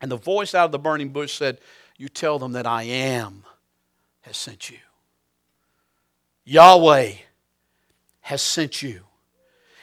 And 0.00 0.10
the 0.10 0.16
voice 0.16 0.54
out 0.54 0.64
of 0.64 0.72
the 0.72 0.78
burning 0.78 1.10
bush 1.10 1.34
said, 1.34 1.58
You 1.98 2.08
tell 2.08 2.38
them 2.38 2.52
that 2.52 2.66
I 2.66 2.84
am 2.84 3.44
has 4.22 4.38
sent 4.38 4.70
you. 4.70 4.78
Yahweh 6.46 7.16
has 8.24 8.40
sent 8.40 8.82
you. 8.82 9.02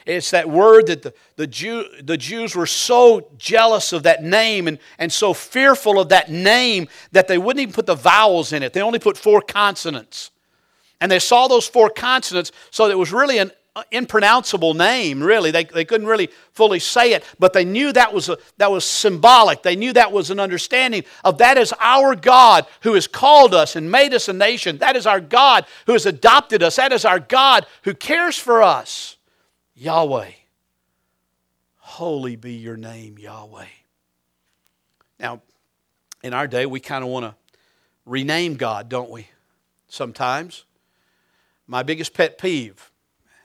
It's 0.04 0.32
that 0.32 0.50
word 0.50 0.88
that 0.88 1.02
the, 1.02 1.14
the, 1.36 1.46
Jew, 1.46 1.84
the 2.02 2.16
Jews 2.16 2.56
were 2.56 2.66
so 2.66 3.30
jealous 3.38 3.92
of 3.92 4.02
that 4.02 4.24
name 4.24 4.66
and, 4.66 4.80
and 4.98 5.12
so 5.12 5.32
fearful 5.32 6.00
of 6.00 6.08
that 6.08 6.28
name 6.28 6.88
that 7.12 7.28
they 7.28 7.38
wouldn't 7.38 7.62
even 7.62 7.72
put 7.72 7.86
the 7.86 7.94
vowels 7.94 8.52
in 8.52 8.64
it. 8.64 8.72
They 8.72 8.82
only 8.82 8.98
put 8.98 9.16
four 9.16 9.40
consonants. 9.40 10.32
And 11.00 11.10
they 11.10 11.20
saw 11.20 11.46
those 11.46 11.68
four 11.68 11.88
consonants, 11.88 12.50
so 12.72 12.90
it 12.90 12.98
was 12.98 13.12
really 13.12 13.38
an 13.38 13.52
impronounceable 13.90 14.74
name, 14.74 15.22
really. 15.22 15.50
They, 15.50 15.64
they 15.64 15.84
couldn't 15.84 16.06
really 16.06 16.28
fully 16.52 16.78
say 16.78 17.14
it, 17.14 17.24
but 17.38 17.52
they 17.52 17.64
knew 17.64 17.92
that 17.92 18.12
was, 18.12 18.28
a, 18.28 18.36
that 18.58 18.70
was 18.70 18.84
symbolic. 18.84 19.62
They 19.62 19.76
knew 19.76 19.92
that 19.94 20.12
was 20.12 20.30
an 20.30 20.38
understanding 20.38 21.04
of 21.24 21.38
that 21.38 21.56
is 21.56 21.72
our 21.80 22.14
God 22.14 22.66
who 22.82 22.94
has 22.94 23.06
called 23.06 23.54
us 23.54 23.74
and 23.74 23.90
made 23.90 24.12
us 24.12 24.28
a 24.28 24.34
nation. 24.34 24.78
That 24.78 24.96
is 24.96 25.06
our 25.06 25.20
God 25.20 25.64
who 25.86 25.92
has 25.92 26.04
adopted 26.04 26.62
us. 26.62 26.76
That 26.76 26.92
is 26.92 27.04
our 27.04 27.18
God 27.18 27.66
who 27.82 27.94
cares 27.94 28.36
for 28.36 28.62
us. 28.62 29.16
Yahweh. 29.74 30.30
Holy 31.78 32.36
be 32.36 32.54
your 32.54 32.76
name, 32.76 33.18
Yahweh. 33.18 33.66
Now, 35.18 35.40
in 36.22 36.34
our 36.34 36.46
day, 36.46 36.66
we 36.66 36.80
kind 36.80 37.02
of 37.02 37.10
want 37.10 37.24
to 37.24 37.34
rename 38.04 38.56
God, 38.56 38.88
don't 38.88 39.10
we? 39.10 39.28
Sometimes. 39.88 40.64
My 41.66 41.82
biggest 41.82 42.12
pet 42.12 42.38
peeve 42.38 42.91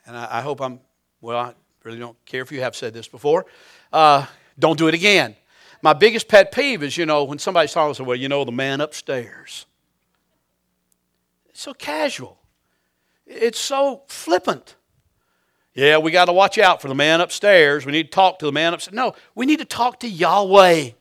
and 0.07 0.17
I, 0.17 0.39
I, 0.39 0.41
hope 0.41 0.61
I'm, 0.61 0.79
well, 1.21 1.37
I 1.37 1.53
really 1.83 1.99
don't 1.99 2.17
care 2.25 2.41
if 2.41 2.51
you 2.51 2.61
have 2.61 2.75
said 2.75 2.93
this 2.93 3.07
before. 3.07 3.45
Uh, 3.93 4.25
don't 4.57 4.77
do 4.77 4.87
it 4.87 4.95
again. 4.95 5.35
My 5.81 5.93
biggest 5.93 6.27
pet 6.27 6.51
peeve 6.51 6.81
is, 6.81 6.97
you 6.97 7.05
know, 7.05 7.25
when 7.25 7.37
somebody's 7.37 7.73
talking, 7.73 8.05
well, 8.05 8.15
you 8.17 8.29
know, 8.29 8.43
the 8.43 8.51
man 8.51 8.81
upstairs. 8.81 9.65
It's 11.49 11.61
so 11.61 11.73
casual. 11.73 12.37
It's 13.27 13.59
so 13.59 14.03
flippant. 14.07 14.75
Yeah, 15.75 15.99
we 15.99 16.09
got 16.09 16.25
to 16.25 16.33
watch 16.33 16.57
out 16.57 16.81
for 16.81 16.87
the 16.87 16.95
man 16.95 17.21
upstairs. 17.21 17.85
We 17.85 17.91
need 17.91 18.05
to 18.05 18.09
talk 18.09 18.39
to 18.39 18.45
the 18.45 18.51
man 18.51 18.73
upstairs. 18.73 18.95
No, 18.95 19.13
we 19.35 19.45
need 19.45 19.59
to 19.59 19.65
talk 19.65 19.99
to 19.99 20.09
Yahweh. 20.09 20.91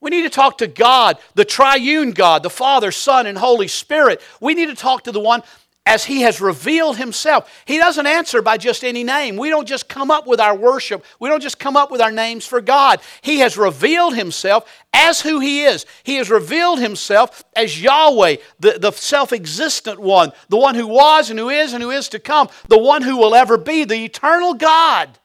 We 0.00 0.10
need 0.10 0.22
to 0.22 0.30
talk 0.30 0.58
to 0.58 0.66
God, 0.66 1.18
the 1.34 1.44
triune 1.44 2.12
God, 2.12 2.42
the 2.42 2.50
Father, 2.50 2.90
Son, 2.90 3.26
and 3.26 3.36
Holy 3.36 3.68
Spirit. 3.68 4.20
We 4.40 4.54
need 4.54 4.66
to 4.66 4.74
talk 4.74 5.04
to 5.04 5.12
the 5.12 5.20
one 5.20 5.42
as 5.84 6.04
he 6.04 6.20
has 6.22 6.40
revealed 6.40 6.96
himself. 6.96 7.62
He 7.64 7.76
doesn't 7.76 8.06
answer 8.06 8.40
by 8.40 8.56
just 8.56 8.84
any 8.84 9.02
name. 9.02 9.36
We 9.36 9.50
don't 9.50 9.66
just 9.66 9.88
come 9.88 10.10
up 10.10 10.26
with 10.26 10.40
our 10.40 10.54
worship. 10.54 11.04
We 11.18 11.28
don't 11.28 11.42
just 11.42 11.58
come 11.58 11.76
up 11.76 11.90
with 11.90 12.00
our 12.00 12.12
names 12.12 12.46
for 12.46 12.60
God. 12.60 13.00
He 13.20 13.40
has 13.40 13.56
revealed 13.56 14.14
himself 14.14 14.70
as 14.92 15.20
who 15.20 15.40
he 15.40 15.64
is. 15.64 15.84
He 16.04 16.16
has 16.16 16.30
revealed 16.30 16.78
himself 16.78 17.42
as 17.56 17.82
Yahweh, 17.82 18.36
the, 18.60 18.78
the 18.78 18.92
self 18.92 19.32
existent 19.32 19.98
one, 19.98 20.32
the 20.48 20.56
one 20.56 20.76
who 20.76 20.86
was 20.86 21.30
and 21.30 21.38
who 21.38 21.50
is 21.50 21.72
and 21.72 21.82
who 21.82 21.90
is 21.90 22.08
to 22.10 22.20
come, 22.20 22.48
the 22.68 22.78
one 22.78 23.02
who 23.02 23.16
will 23.16 23.34
ever 23.34 23.58
be, 23.58 23.84
the 23.84 24.04
eternal 24.04 24.54
God. 24.54 25.18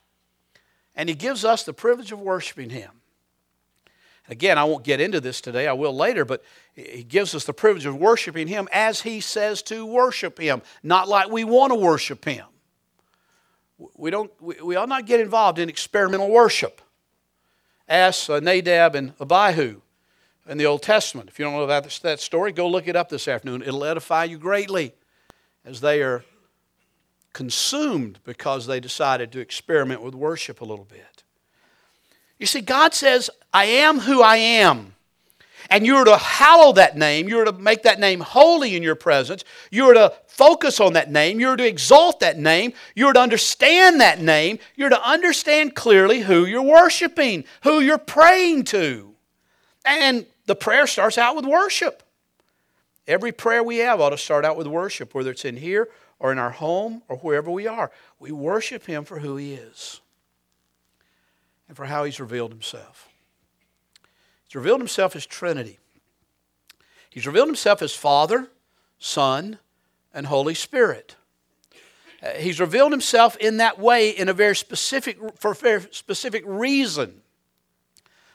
And 0.96 1.08
he 1.08 1.14
gives 1.14 1.46
us 1.46 1.64
the 1.64 1.74
privilege 1.74 2.12
of 2.12 2.20
worshiping 2.20 2.72
him. 2.72 2.97
Again, 4.30 4.58
I 4.58 4.66
won't 4.66 4.84
get 4.84 5.00
into 5.00 5.22
this 5.22 5.40
today, 5.40 5.68
I 5.68 5.74
will 5.74 5.96
later, 5.96 6.26
but 6.26 6.44
he 6.74 7.04
gives 7.04 7.34
us 7.34 7.46
the 7.46 7.54
privilege 7.54 7.86
of 7.86 7.96
worshiping 7.96 8.48
Him 8.48 8.68
as 8.74 9.02
He 9.02 9.22
says 9.22 9.62
to 9.64 9.86
worship 9.86 10.40
Him, 10.40 10.62
not 10.84 11.08
like 11.08 11.30
we 11.30 11.44
want 11.44 11.72
to 11.72 11.76
worship 11.76 12.26
Him. 12.26 12.46
We, 13.96 14.12
don't, 14.12 14.32
we, 14.42 14.56
we 14.62 14.76
ought 14.76 14.90
not 14.90 15.06
get 15.06 15.20
involved 15.20 15.60
in 15.60 15.70
experimental 15.70 16.30
worship. 16.30 16.82
Ask 17.88 18.30
uh, 18.30 18.40
Nadab 18.40 18.96
and 18.96 19.14
Abihu 19.20 19.82
in 20.48 20.58
the 20.58 20.66
Old 20.66 20.82
Testament. 20.82 21.30
If 21.30 21.40
you 21.40 21.46
don't 21.46 21.54
know 21.54 21.66
this, 21.82 22.00
that 22.00 22.20
story, 22.20 22.52
go 22.52 22.68
look 22.68 22.88
it 22.88 22.96
up 22.96 23.10
this 23.10 23.28
afternoon. 23.28 23.62
It'll 23.62 23.86
edify 23.86 24.26
you 24.26 24.38
greatly 24.38 24.94
as 25.64 25.82
they 25.82 26.02
are 26.02 26.24
consumed 27.34 28.20
because 28.24 28.68
they 28.68 28.80
decided 28.80 29.32
to 29.32 29.40
experiment 29.40 30.02
with 30.02 30.16
worship 30.16 30.60
a 30.60 30.66
little 30.66 30.86
bit. 30.86 31.17
You 32.40 32.46
see, 32.46 32.62
God 32.62 32.94
says, 32.94 33.30
I 33.54 33.66
am 33.66 34.00
who 34.00 34.22
I 34.22 34.38
am. 34.38 34.94
And 35.70 35.86
you 35.86 35.96
are 35.96 36.06
to 36.06 36.18
hallow 36.18 36.72
that 36.74 36.98
name. 36.98 37.28
You 37.28 37.40
are 37.40 37.46
to 37.46 37.52
make 37.52 37.84
that 37.84 38.00
name 38.00 38.22
holy 38.22 38.76
in 38.76 38.84
your 38.84 38.96
presence. 38.96 39.44
You 39.70 39.90
are 39.90 39.94
to 39.94 40.14
focus 40.28 40.80
on 40.80 40.94
that 40.94 41.12
name. 41.12 41.40
You 41.40 41.50
are 41.50 41.58
to 41.58 41.68
exalt 41.68 42.22
that 42.22 42.38
name. 42.38 42.74
You 42.96 43.08
are 43.08 43.14
to 43.14 43.20
understand 43.20 44.00
that 44.00 44.22
name. 44.22 44.60
You're 44.76 44.90
to 44.90 45.08
understand 45.10 45.76
clearly 45.76 46.22
who 46.22 46.46
you're 46.46 46.62
worshiping, 46.62 47.44
who 47.64 47.80
you're 47.80 47.98
praying 47.98 48.66
to. 48.66 49.14
And 49.84 50.26
the 50.46 50.56
prayer 50.56 50.88
starts 50.88 51.18
out 51.18 51.36
with 51.36 51.46
worship. 51.46 52.04
Every 53.08 53.32
prayer 53.32 53.64
we 53.64 53.78
have 53.78 54.00
ought 54.00 54.10
to 54.10 54.18
start 54.18 54.46
out 54.46 54.58
with 54.58 54.68
worship, 54.68 55.14
whether 55.14 55.32
it's 55.32 55.46
in 55.46 55.58
here 55.58 55.90
or 56.20 56.32
in 56.32 56.38
our 56.38 56.52
home 56.52 57.02
or 57.08 57.18
wherever 57.18 57.50
we 57.50 57.68
are. 57.68 57.92
We 58.20 58.32
worship 58.32 58.86
Him 58.86 59.06
for 59.06 59.20
who 59.20 59.38
He 59.38 59.54
is. 59.54 60.02
And 61.68 61.76
for 61.76 61.86
how 61.86 62.04
He's 62.04 62.20
revealed 62.20 62.52
Himself. 62.52 63.10
He's 64.46 64.56
revealed 64.56 64.80
Himself 64.80 65.16
as 65.16 65.26
Trinity. 65.26 65.80
He's 67.10 67.28
revealed 67.28 67.48
Himself 67.48 67.82
as 67.82 67.94
Father, 67.94 68.50
Son, 69.00 69.60
and 70.14 70.28
Holy 70.28 70.54
Spirit. 70.54 71.16
Uh, 72.24 72.32
he's 72.32 72.60
revealed 72.60 72.92
Himself 72.92 73.36
in 73.38 73.58
that 73.58 73.80
way 73.80 74.10
in 74.10 74.30
a 74.30 74.34
very 74.34 74.56
specific, 74.56 75.18
for 75.38 75.52
a 75.52 75.56
very 75.56 75.86
specific 75.92 76.44
reason 76.46 77.22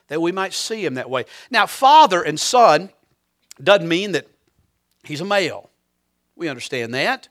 that 0.08 0.20
we 0.20 0.32
might 0.32 0.52
see 0.52 0.84
Him 0.84 0.94
that 0.94 1.10
way. 1.10 1.24
Now, 1.50 1.66
Father 1.66 2.22
and 2.22 2.38
Son 2.38 2.90
doesn't 3.62 3.88
mean 3.88 4.12
that 4.12 4.28
He's 5.04 5.20
a 5.20 5.24
male. 5.24 5.70
We 6.36 6.48
understand 6.48 6.94
that. 6.94 7.28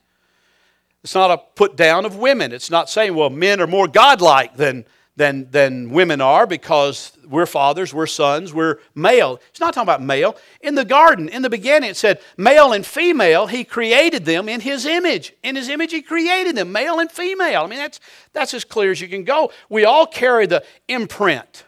It's 1.04 1.16
not 1.16 1.32
a 1.32 1.38
put 1.38 1.76
down 1.76 2.06
of 2.06 2.18
women. 2.18 2.52
It's 2.52 2.70
not 2.70 2.90
saying, 2.90 3.16
well, 3.16 3.30
men 3.30 3.60
are 3.60 3.68
more 3.68 3.88
godlike 3.88 4.56
than, 4.56 4.86
than, 5.22 5.52
than 5.52 5.92
women 5.92 6.20
are 6.20 6.48
because 6.48 7.12
we're 7.30 7.46
fathers, 7.46 7.94
we're 7.94 8.08
sons, 8.08 8.56
we're 8.56 8.80
male. 8.96 9.40
It's 9.52 9.60
not 9.60 9.72
talking 9.72 9.86
about 9.86 10.02
male. 10.02 10.36
In 10.62 10.74
the 10.74 10.84
garden, 10.84 11.30
in 11.30 11.44
the 11.44 11.50
beginning, 11.50 11.92
it 11.92 11.96
said 11.96 12.20
male 12.38 12.74
and 12.74 12.84
female, 12.84 13.46
he 13.46 13.64
created 13.64 14.26
them 14.26 14.50
in 14.50 14.62
his 14.62 14.88
image. 14.88 15.34
In 15.44 15.56
his 15.56 15.70
image, 15.70 15.92
he 15.92 16.02
created 16.02 16.56
them, 16.56 16.72
male 16.72 17.00
and 17.00 17.12
female. 17.12 17.62
I 17.62 17.68
mean, 17.68 17.78
that's, 17.78 18.00
that's 18.34 18.56
as 18.56 18.64
clear 18.64 18.90
as 18.90 19.00
you 19.00 19.08
can 19.08 19.24
go. 19.24 19.52
We 19.70 19.86
all 19.86 20.08
carry 20.08 20.48
the 20.48 20.64
imprint, 20.88 21.66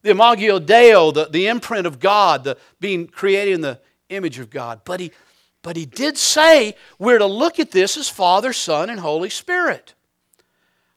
the 0.00 0.12
imago 0.12 0.58
Dei, 0.58 0.92
the, 0.92 1.28
the 1.30 1.48
imprint 1.48 1.86
of 1.86 2.00
God, 2.00 2.44
the 2.44 2.56
being 2.80 3.08
created 3.08 3.52
in 3.52 3.60
the 3.60 3.78
image 4.08 4.38
of 4.38 4.48
God. 4.48 4.80
But 4.84 5.00
he 5.00 5.12
but 5.60 5.76
he 5.76 5.84
did 5.84 6.16
say 6.16 6.76
we're 6.98 7.18
to 7.18 7.26
look 7.26 7.58
at 7.58 7.72
this 7.72 7.96
as 7.96 8.08
Father, 8.08 8.52
Son, 8.52 8.88
and 8.88 9.00
Holy 9.00 9.28
Spirit. 9.28 9.94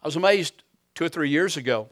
I 0.04 0.08
was 0.08 0.16
amazed 0.16 0.54
two 0.95 1.06
or 1.06 1.10
three 1.10 1.30
years 1.30 1.58
ago 1.58 1.89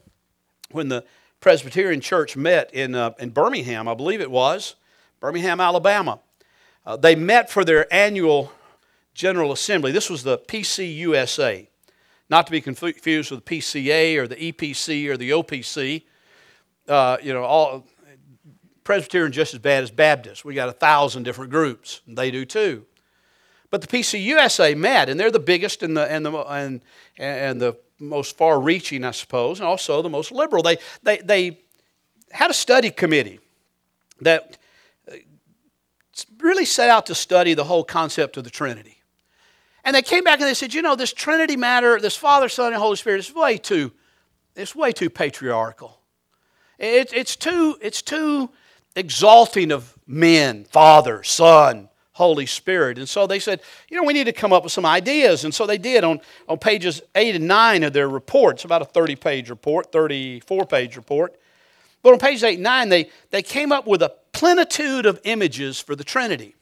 when 0.70 0.88
the 0.88 1.04
Presbyterian 1.40 2.00
Church 2.00 2.36
met 2.36 2.72
in, 2.74 2.94
uh, 2.94 3.12
in 3.18 3.30
Birmingham, 3.30 3.88
I 3.88 3.94
believe 3.94 4.20
it 4.20 4.30
was, 4.30 4.74
Birmingham, 5.20 5.60
Alabama. 5.60 6.20
Uh, 6.84 6.96
they 6.96 7.14
met 7.14 7.50
for 7.50 7.64
their 7.64 7.92
annual 7.92 8.52
General 9.14 9.52
Assembly. 9.52 9.92
This 9.92 10.10
was 10.10 10.22
the 10.22 10.38
PCUSA, 10.38 11.68
not 12.30 12.46
to 12.46 12.52
be 12.52 12.60
confused 12.60 13.30
with 13.30 13.44
the 13.44 13.58
PCA 13.58 14.16
or 14.16 14.26
the 14.26 14.36
EPC 14.36 15.08
or 15.08 15.16
the 15.16 15.30
OPC. 15.30 16.04
Uh, 16.88 17.18
you 17.22 17.32
know, 17.32 17.42
all 17.42 17.84
Presbyterian 18.84 19.32
just 19.32 19.52
as 19.52 19.60
bad 19.60 19.82
as 19.82 19.90
Baptist. 19.90 20.44
We 20.44 20.54
got 20.54 20.68
a 20.68 20.72
thousand 20.72 21.24
different 21.24 21.50
groups, 21.50 22.00
they 22.06 22.30
do 22.30 22.44
too. 22.44 22.86
But 23.70 23.82
the 23.82 23.86
PCUSA 23.86 24.76
met, 24.76 25.10
and 25.10 25.20
they're 25.20 25.30
the 25.30 25.38
biggest 25.38 25.82
and 25.82 25.96
the 25.96 26.10
and 26.10 26.24
the 26.24 26.32
and, 26.32 26.80
and 27.18 27.60
the 27.60 27.76
most 27.98 28.36
far-reaching, 28.36 29.04
I 29.04 29.10
suppose, 29.12 29.60
and 29.60 29.68
also 29.68 30.02
the 30.02 30.08
most 30.08 30.32
liberal. 30.32 30.62
They 30.62 30.78
they 31.02 31.18
they 31.18 31.60
had 32.30 32.50
a 32.50 32.54
study 32.54 32.90
committee 32.90 33.40
that 34.20 34.58
uh, 35.10 35.16
really 36.38 36.64
set 36.64 36.90
out 36.90 37.06
to 37.06 37.14
study 37.14 37.54
the 37.54 37.64
whole 37.64 37.84
concept 37.84 38.36
of 38.36 38.44
the 38.44 38.50
Trinity. 38.50 39.02
And 39.84 39.94
they 39.94 40.02
came 40.02 40.24
back 40.24 40.40
and 40.40 40.48
they 40.48 40.54
said, 40.54 40.74
you 40.74 40.82
know, 40.82 40.96
this 40.96 41.12
Trinity 41.12 41.56
matter, 41.56 41.98
this 41.98 42.16
Father, 42.16 42.48
Son, 42.48 42.72
and 42.72 42.82
Holy 42.82 42.96
Spirit 42.96 43.20
is 43.20 43.34
way 43.34 43.56
too, 43.56 43.92
it's 44.54 44.74
way 44.74 44.92
too 44.92 45.08
patriarchal. 45.08 46.00
It, 46.78 47.12
it's 47.12 47.36
too, 47.36 47.78
it's 47.80 48.02
too 48.02 48.50
exalting 48.94 49.72
of 49.72 49.96
men, 50.06 50.64
Father, 50.64 51.22
Son, 51.22 51.88
Holy 52.18 52.46
Spirit. 52.46 52.98
And 52.98 53.08
so 53.08 53.28
they 53.28 53.38
said, 53.38 53.60
you 53.88 53.96
know, 53.96 54.02
we 54.02 54.12
need 54.12 54.24
to 54.24 54.32
come 54.32 54.52
up 54.52 54.64
with 54.64 54.72
some 54.72 54.84
ideas. 54.84 55.44
And 55.44 55.54
so 55.54 55.66
they 55.66 55.78
did 55.78 56.02
on, 56.02 56.20
on 56.48 56.58
pages 56.58 57.00
8 57.14 57.36
and 57.36 57.46
9 57.46 57.84
of 57.84 57.92
their 57.92 58.08
report. 58.08 58.56
It's 58.56 58.64
about 58.64 58.82
a 58.82 58.84
30 58.84 59.14
page 59.14 59.50
report, 59.50 59.92
34 59.92 60.66
page 60.66 60.96
report. 60.96 61.38
But 62.02 62.12
on 62.12 62.18
pages 62.18 62.42
8 62.42 62.54
and 62.54 62.64
9, 62.64 62.88
they, 62.88 63.10
they 63.30 63.40
came 63.40 63.70
up 63.70 63.86
with 63.86 64.02
a 64.02 64.14
plenitude 64.32 65.06
of 65.06 65.20
images 65.22 65.80
for 65.80 65.94
the 65.94 66.02
Trinity. 66.02 66.56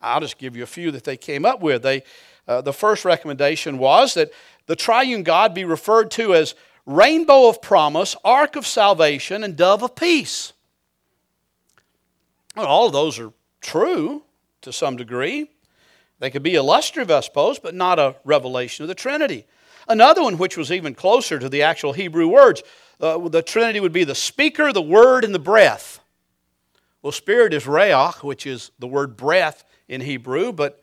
I'll 0.00 0.20
just 0.20 0.38
give 0.38 0.56
you 0.56 0.62
a 0.62 0.68
few 0.68 0.92
that 0.92 1.02
they 1.02 1.16
came 1.16 1.44
up 1.44 1.60
with. 1.60 1.82
They, 1.82 2.04
uh, 2.46 2.60
the 2.60 2.72
first 2.72 3.04
recommendation 3.04 3.76
was 3.76 4.14
that 4.14 4.30
the 4.66 4.76
triune 4.76 5.24
God 5.24 5.52
be 5.52 5.64
referred 5.64 6.12
to 6.12 6.32
as 6.32 6.54
rainbow 6.86 7.48
of 7.48 7.60
promise, 7.60 8.14
ark 8.24 8.54
of 8.54 8.68
salvation, 8.68 9.42
and 9.42 9.56
dove 9.56 9.82
of 9.82 9.96
peace. 9.96 10.52
Well, 12.54 12.66
all 12.66 12.86
of 12.86 12.92
those 12.92 13.18
are 13.18 13.32
true 13.60 14.22
to 14.62 14.72
some 14.72 14.96
degree. 14.96 15.50
They 16.18 16.30
could 16.30 16.42
be 16.42 16.54
illustrative, 16.54 17.10
I 17.10 17.20
suppose, 17.20 17.58
but 17.58 17.74
not 17.74 17.98
a 17.98 18.16
revelation 18.24 18.84
of 18.84 18.88
the 18.88 18.94
Trinity. 18.94 19.46
Another 19.88 20.22
one, 20.22 20.38
which 20.38 20.56
was 20.56 20.70
even 20.70 20.94
closer 20.94 21.38
to 21.38 21.48
the 21.48 21.62
actual 21.62 21.94
Hebrew 21.94 22.28
words, 22.28 22.62
uh, 23.00 23.28
the 23.28 23.42
Trinity 23.42 23.80
would 23.80 23.92
be 23.92 24.04
the 24.04 24.14
speaker, 24.14 24.72
the 24.72 24.82
word, 24.82 25.24
and 25.24 25.34
the 25.34 25.38
breath. 25.38 26.00
Well, 27.02 27.12
spirit 27.12 27.54
is 27.54 27.64
ruach, 27.64 28.22
which 28.22 28.46
is 28.46 28.70
the 28.78 28.86
word 28.86 29.16
breath 29.16 29.64
in 29.88 30.02
Hebrew, 30.02 30.52
but 30.52 30.82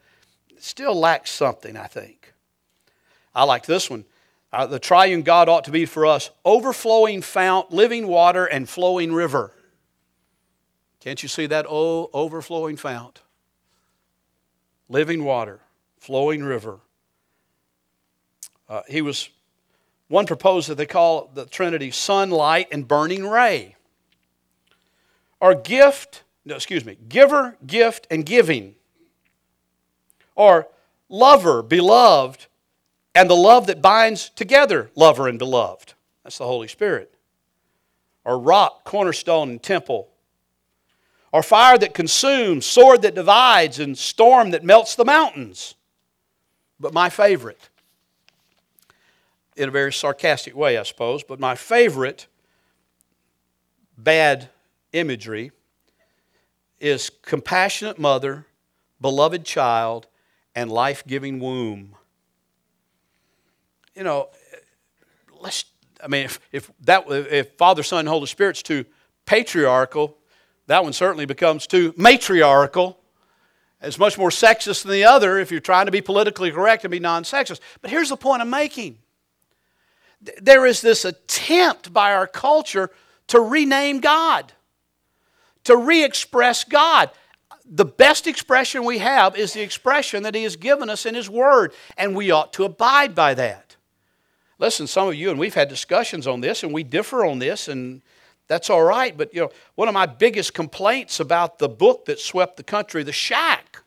still 0.57 0.95
lacks 0.95 1.29
something, 1.29 1.77
I 1.77 1.85
think. 1.85 2.33
I 3.35 3.43
like 3.43 3.67
this 3.67 3.89
one. 3.89 4.05
Uh, 4.51 4.65
the 4.65 4.79
triune 4.79 5.21
God 5.21 5.49
ought 5.49 5.65
to 5.65 5.71
be 5.71 5.85
for 5.85 6.05
us 6.05 6.31
overflowing 6.43 7.21
fount, 7.21 7.71
living 7.71 8.07
water, 8.07 8.45
and 8.45 8.67
flowing 8.67 9.13
river. 9.13 9.53
Can't 10.99 11.21
you 11.21 11.29
see 11.29 11.45
that 11.45 11.67
oh, 11.69 12.09
overflowing 12.13 12.77
fount? 12.77 13.21
Living 14.89 15.23
water, 15.23 15.59
flowing 15.97 16.43
river. 16.43 16.79
Uh, 18.69 18.81
he 18.87 19.01
was, 19.01 19.29
one 20.07 20.25
proposed 20.25 20.69
that 20.69 20.75
they 20.75 20.85
call 20.85 21.29
the 21.33 21.45
Trinity 21.45 21.91
sunlight 21.91 22.67
and 22.71 22.87
burning 22.87 23.27
ray. 23.27 23.75
Or 25.39 25.55
gift, 25.55 26.23
no, 26.45 26.55
excuse 26.55 26.85
me, 26.85 26.97
giver, 27.07 27.57
gift, 27.65 28.07
and 28.09 28.25
giving. 28.25 28.75
Or 30.35 30.67
lover, 31.09 31.61
beloved, 31.61 32.47
and 33.13 33.29
the 33.29 33.35
love 33.35 33.67
that 33.67 33.81
binds 33.81 34.29
together 34.29 34.91
lover 34.95 35.27
and 35.27 35.39
beloved. 35.39 35.93
That's 36.23 36.37
the 36.37 36.45
Holy 36.45 36.67
Spirit. 36.67 37.13
Or 38.23 38.37
rock, 38.37 38.83
cornerstone, 38.83 39.49
and 39.49 39.63
temple 39.63 40.09
or 41.37 41.43
fire 41.43 41.77
that 41.77 41.93
consumes, 41.93 42.65
sword 42.65 43.03
that 43.03 43.13
divides, 43.13 43.77
and 43.77 43.95
storm 43.95 44.49
that 44.49 44.63
melts 44.63 44.95
the 44.95 45.05
mountains. 45.05 45.75
But 46.79 46.95
my 46.95 47.11
favorite, 47.11 47.69
in 49.55 49.69
a 49.69 49.71
very 49.71 49.93
sarcastic 49.93 50.55
way, 50.55 50.79
I 50.79 50.81
suppose, 50.81 51.21
but 51.21 51.39
my 51.39 51.53
favorite 51.53 52.25
bad 53.99 54.49
imagery 54.93 55.51
is 56.79 57.11
compassionate 57.21 57.99
mother, 57.99 58.47
beloved 58.99 59.45
child, 59.45 60.07
and 60.55 60.71
life 60.71 61.03
giving 61.05 61.39
womb. 61.39 61.93
You 63.93 64.05
know, 64.05 64.29
let's, 65.39 65.65
I 66.03 66.07
mean, 66.07 66.25
if, 66.25 66.39
if, 66.51 66.71
that, 66.81 67.05
if 67.07 67.51
Father, 67.57 67.83
Son, 67.83 67.99
and 67.99 68.07
Holy 68.07 68.25
Spirit's 68.25 68.63
too 68.63 68.85
patriarchal, 69.27 70.16
that 70.67 70.83
one 70.83 70.93
certainly 70.93 71.25
becomes 71.25 71.65
too 71.65 71.93
matriarchal. 71.97 72.99
It's 73.81 73.99
much 73.99 74.17
more 74.17 74.29
sexist 74.29 74.83
than 74.83 74.91
the 74.91 75.05
other 75.05 75.39
if 75.39 75.51
you're 75.51 75.59
trying 75.59 75.85
to 75.85 75.91
be 75.91 76.01
politically 76.01 76.51
correct 76.51 76.83
and 76.83 76.91
be 76.91 76.99
non 76.99 77.23
sexist. 77.23 77.59
But 77.81 77.91
here's 77.91 78.09
the 78.09 78.17
point 78.17 78.41
I'm 78.41 78.49
making 78.49 78.99
there 80.41 80.65
is 80.65 80.81
this 80.81 81.05
attempt 81.05 81.93
by 81.93 82.13
our 82.13 82.27
culture 82.27 82.89
to 83.27 83.39
rename 83.39 83.99
God, 83.99 84.51
to 85.65 85.77
re 85.77 86.03
express 86.03 86.63
God. 86.63 87.11
The 87.69 87.85
best 87.85 88.27
expression 88.27 88.85
we 88.85 88.99
have 88.99 89.35
is 89.35 89.53
the 89.53 89.61
expression 89.61 90.23
that 90.23 90.33
He 90.33 90.43
has 90.43 90.55
given 90.55 90.89
us 90.89 91.05
in 91.05 91.15
His 91.15 91.29
Word, 91.29 91.73
and 91.97 92.15
we 92.15 92.31
ought 92.31 92.53
to 92.53 92.63
abide 92.63 93.13
by 93.13 93.33
that. 93.35 93.75
Listen, 94.57 94.87
some 94.87 95.07
of 95.07 95.15
you, 95.15 95.29
and 95.29 95.37
we've 95.37 95.53
had 95.53 95.67
discussions 95.67 96.25
on 96.25 96.41
this, 96.41 96.63
and 96.63 96.73
we 96.73 96.83
differ 96.83 97.25
on 97.25 97.39
this, 97.39 97.67
and 97.67 98.01
that's 98.47 98.69
all 98.69 98.83
right, 98.83 99.15
but 99.15 99.33
you 99.33 99.41
know, 99.41 99.51
one 99.75 99.87
of 99.87 99.93
my 99.93 100.05
biggest 100.05 100.53
complaints 100.53 101.19
about 101.19 101.59
the 101.59 101.69
book 101.69 102.05
that 102.05 102.19
swept 102.19 102.57
the 102.57 102.63
country, 102.63 103.03
The 103.03 103.11
Shack, 103.11 103.83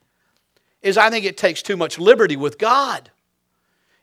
is 0.83 0.99
I 0.99 1.11
think 1.11 1.25
it 1.25 1.37
takes 1.37 1.63
too 1.63 1.77
much 1.77 1.99
liberty 1.99 2.37
with 2.37 2.59
God. 2.59 3.11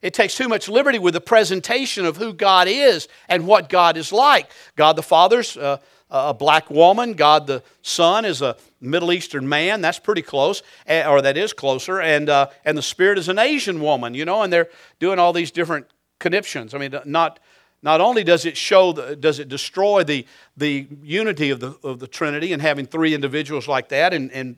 It 0.01 0.13
takes 0.13 0.35
too 0.35 0.47
much 0.47 0.69
liberty 0.69 0.99
with 0.99 1.15
the 1.15 1.21
presentation 1.21 2.05
of 2.05 2.17
who 2.17 2.33
God 2.33 2.67
is 2.67 3.07
and 3.27 3.47
what 3.47 3.67
God 3.69 3.97
is 3.97 4.11
like. 4.11 4.51
God 4.75 4.95
the 4.95 5.03
Father's 5.03 5.57
uh, 5.57 5.77
a 6.09 6.33
black 6.33 6.69
woman. 6.69 7.13
God 7.13 7.47
the 7.47 7.63
Son 7.81 8.23
is 8.25 8.41
a 8.41 8.55
Middle 8.79 9.11
Eastern 9.11 9.49
man. 9.49 9.81
That's 9.81 9.99
pretty 9.99 10.21
close, 10.21 10.61
or 10.87 11.21
that 11.21 11.35
is 11.37 11.51
closer. 11.51 11.99
And, 11.99 12.29
uh, 12.29 12.49
and 12.63 12.77
the 12.77 12.83
Spirit 12.83 13.17
is 13.17 13.27
an 13.27 13.39
Asian 13.39 13.81
woman, 13.81 14.13
you 14.13 14.23
know, 14.23 14.43
and 14.43 14.53
they're 14.53 14.69
doing 14.99 15.19
all 15.19 15.33
these 15.33 15.51
different 15.51 15.87
conniptions. 16.19 16.73
I 16.73 16.77
mean, 16.77 16.95
not 17.05 17.39
not 17.81 18.01
only 18.01 18.23
does 18.23 18.45
it 18.45 18.57
show, 18.57 18.91
the, 18.91 19.15
does 19.15 19.39
it 19.39 19.47
destroy 19.49 20.03
the, 20.03 20.25
the 20.55 20.87
unity 21.01 21.49
of 21.51 21.59
the, 21.59 21.77
of 21.83 21.99
the 21.99 22.07
Trinity 22.07 22.53
and 22.53 22.61
having 22.61 22.85
three 22.85 23.13
individuals 23.13 23.67
like 23.67 23.89
that 23.89 24.13
and, 24.13 24.31
and 24.31 24.57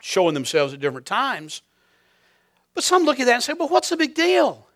showing 0.00 0.34
themselves 0.34 0.74
at 0.74 0.80
different 0.80 1.06
times, 1.06 1.62
but 2.74 2.82
some 2.84 3.04
look 3.04 3.20
at 3.20 3.26
that 3.26 3.34
and 3.34 3.42
say, 3.42 3.52
well, 3.52 3.68
what's 3.68 3.90
the 3.90 3.96
big 3.96 4.14
deal? 4.14 4.66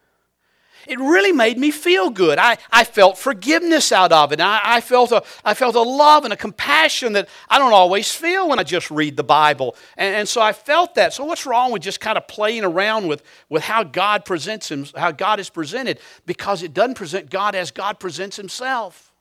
It 0.87 0.99
really 0.99 1.33
made 1.33 1.59
me 1.59 1.71
feel 1.71 2.11
good. 2.11 2.39
I, 2.39 2.59
I 2.71 2.85
felt 2.85 3.19
forgiveness 3.19 3.93
out 3.93 4.13
of 4.13 4.33
it. 4.33 4.41
I, 4.41 4.61
I, 4.63 4.81
felt 4.81 5.13
a, 5.13 5.23
I 5.45 5.55
felt 5.55 5.75
a 5.75 5.83
love 5.83 6.25
and 6.25 6.33
a 6.33 6.37
compassion 6.37 7.13
that 7.15 7.29
I 7.49 7.59
don't 7.59 7.73
always 7.73 8.13
feel 8.13 8.49
when 8.49 8.59
I 8.59 8.63
just 8.63 8.91
read 8.91 9.17
the 9.17 9.25
Bible. 9.25 9.77
And, 9.97 10.15
and 10.15 10.29
so 10.29 10.41
I 10.41 10.53
felt 10.53 10.95
that. 10.95 11.13
So 11.13 11.25
what's 11.25 11.47
wrong 11.47 11.73
with 11.73 11.83
just 11.83 12.01
kind 12.01 12.17
of 12.17 12.29
playing 12.29 12.65
around 12.65 13.09
with, 13.09 13.23
with 13.49 13.65
how 13.65 13.83
God 13.83 14.25
presents 14.25 14.71
him, 14.71 14.87
how 14.97 15.11
God 15.11 15.41
is 15.41 15.51
presented? 15.51 15.99
Because 16.25 16.63
it 16.63 16.73
doesn't 16.73 16.95
present 16.95 17.31
God 17.31 17.55
as 17.55 17.71
God 17.71 17.99
presents 17.99 18.37
himself. 18.37 19.13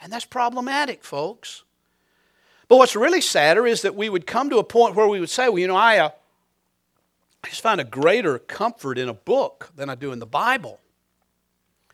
And 0.00 0.12
that's 0.12 0.26
problematic, 0.26 1.02
folks. 1.02 1.62
But 2.68 2.76
what's 2.76 2.96
really 2.96 3.20
sadder 3.20 3.66
is 3.66 3.82
that 3.82 3.94
we 3.94 4.08
would 4.08 4.26
come 4.26 4.50
to 4.50 4.58
a 4.58 4.64
point 4.64 4.96
where 4.96 5.06
we 5.06 5.20
would 5.20 5.30
say, 5.30 5.48
well, 5.48 5.58
you 5.58 5.68
know, 5.68 5.76
I, 5.76 5.98
uh, 5.98 6.10
I 7.46 7.48
just 7.48 7.62
find 7.62 7.80
a 7.80 7.84
greater 7.84 8.40
comfort 8.40 8.98
in 8.98 9.08
a 9.08 9.14
book 9.14 9.70
than 9.76 9.88
I 9.88 9.94
do 9.94 10.10
in 10.10 10.18
the 10.18 10.26
Bible. 10.26 10.80
I 11.88 11.92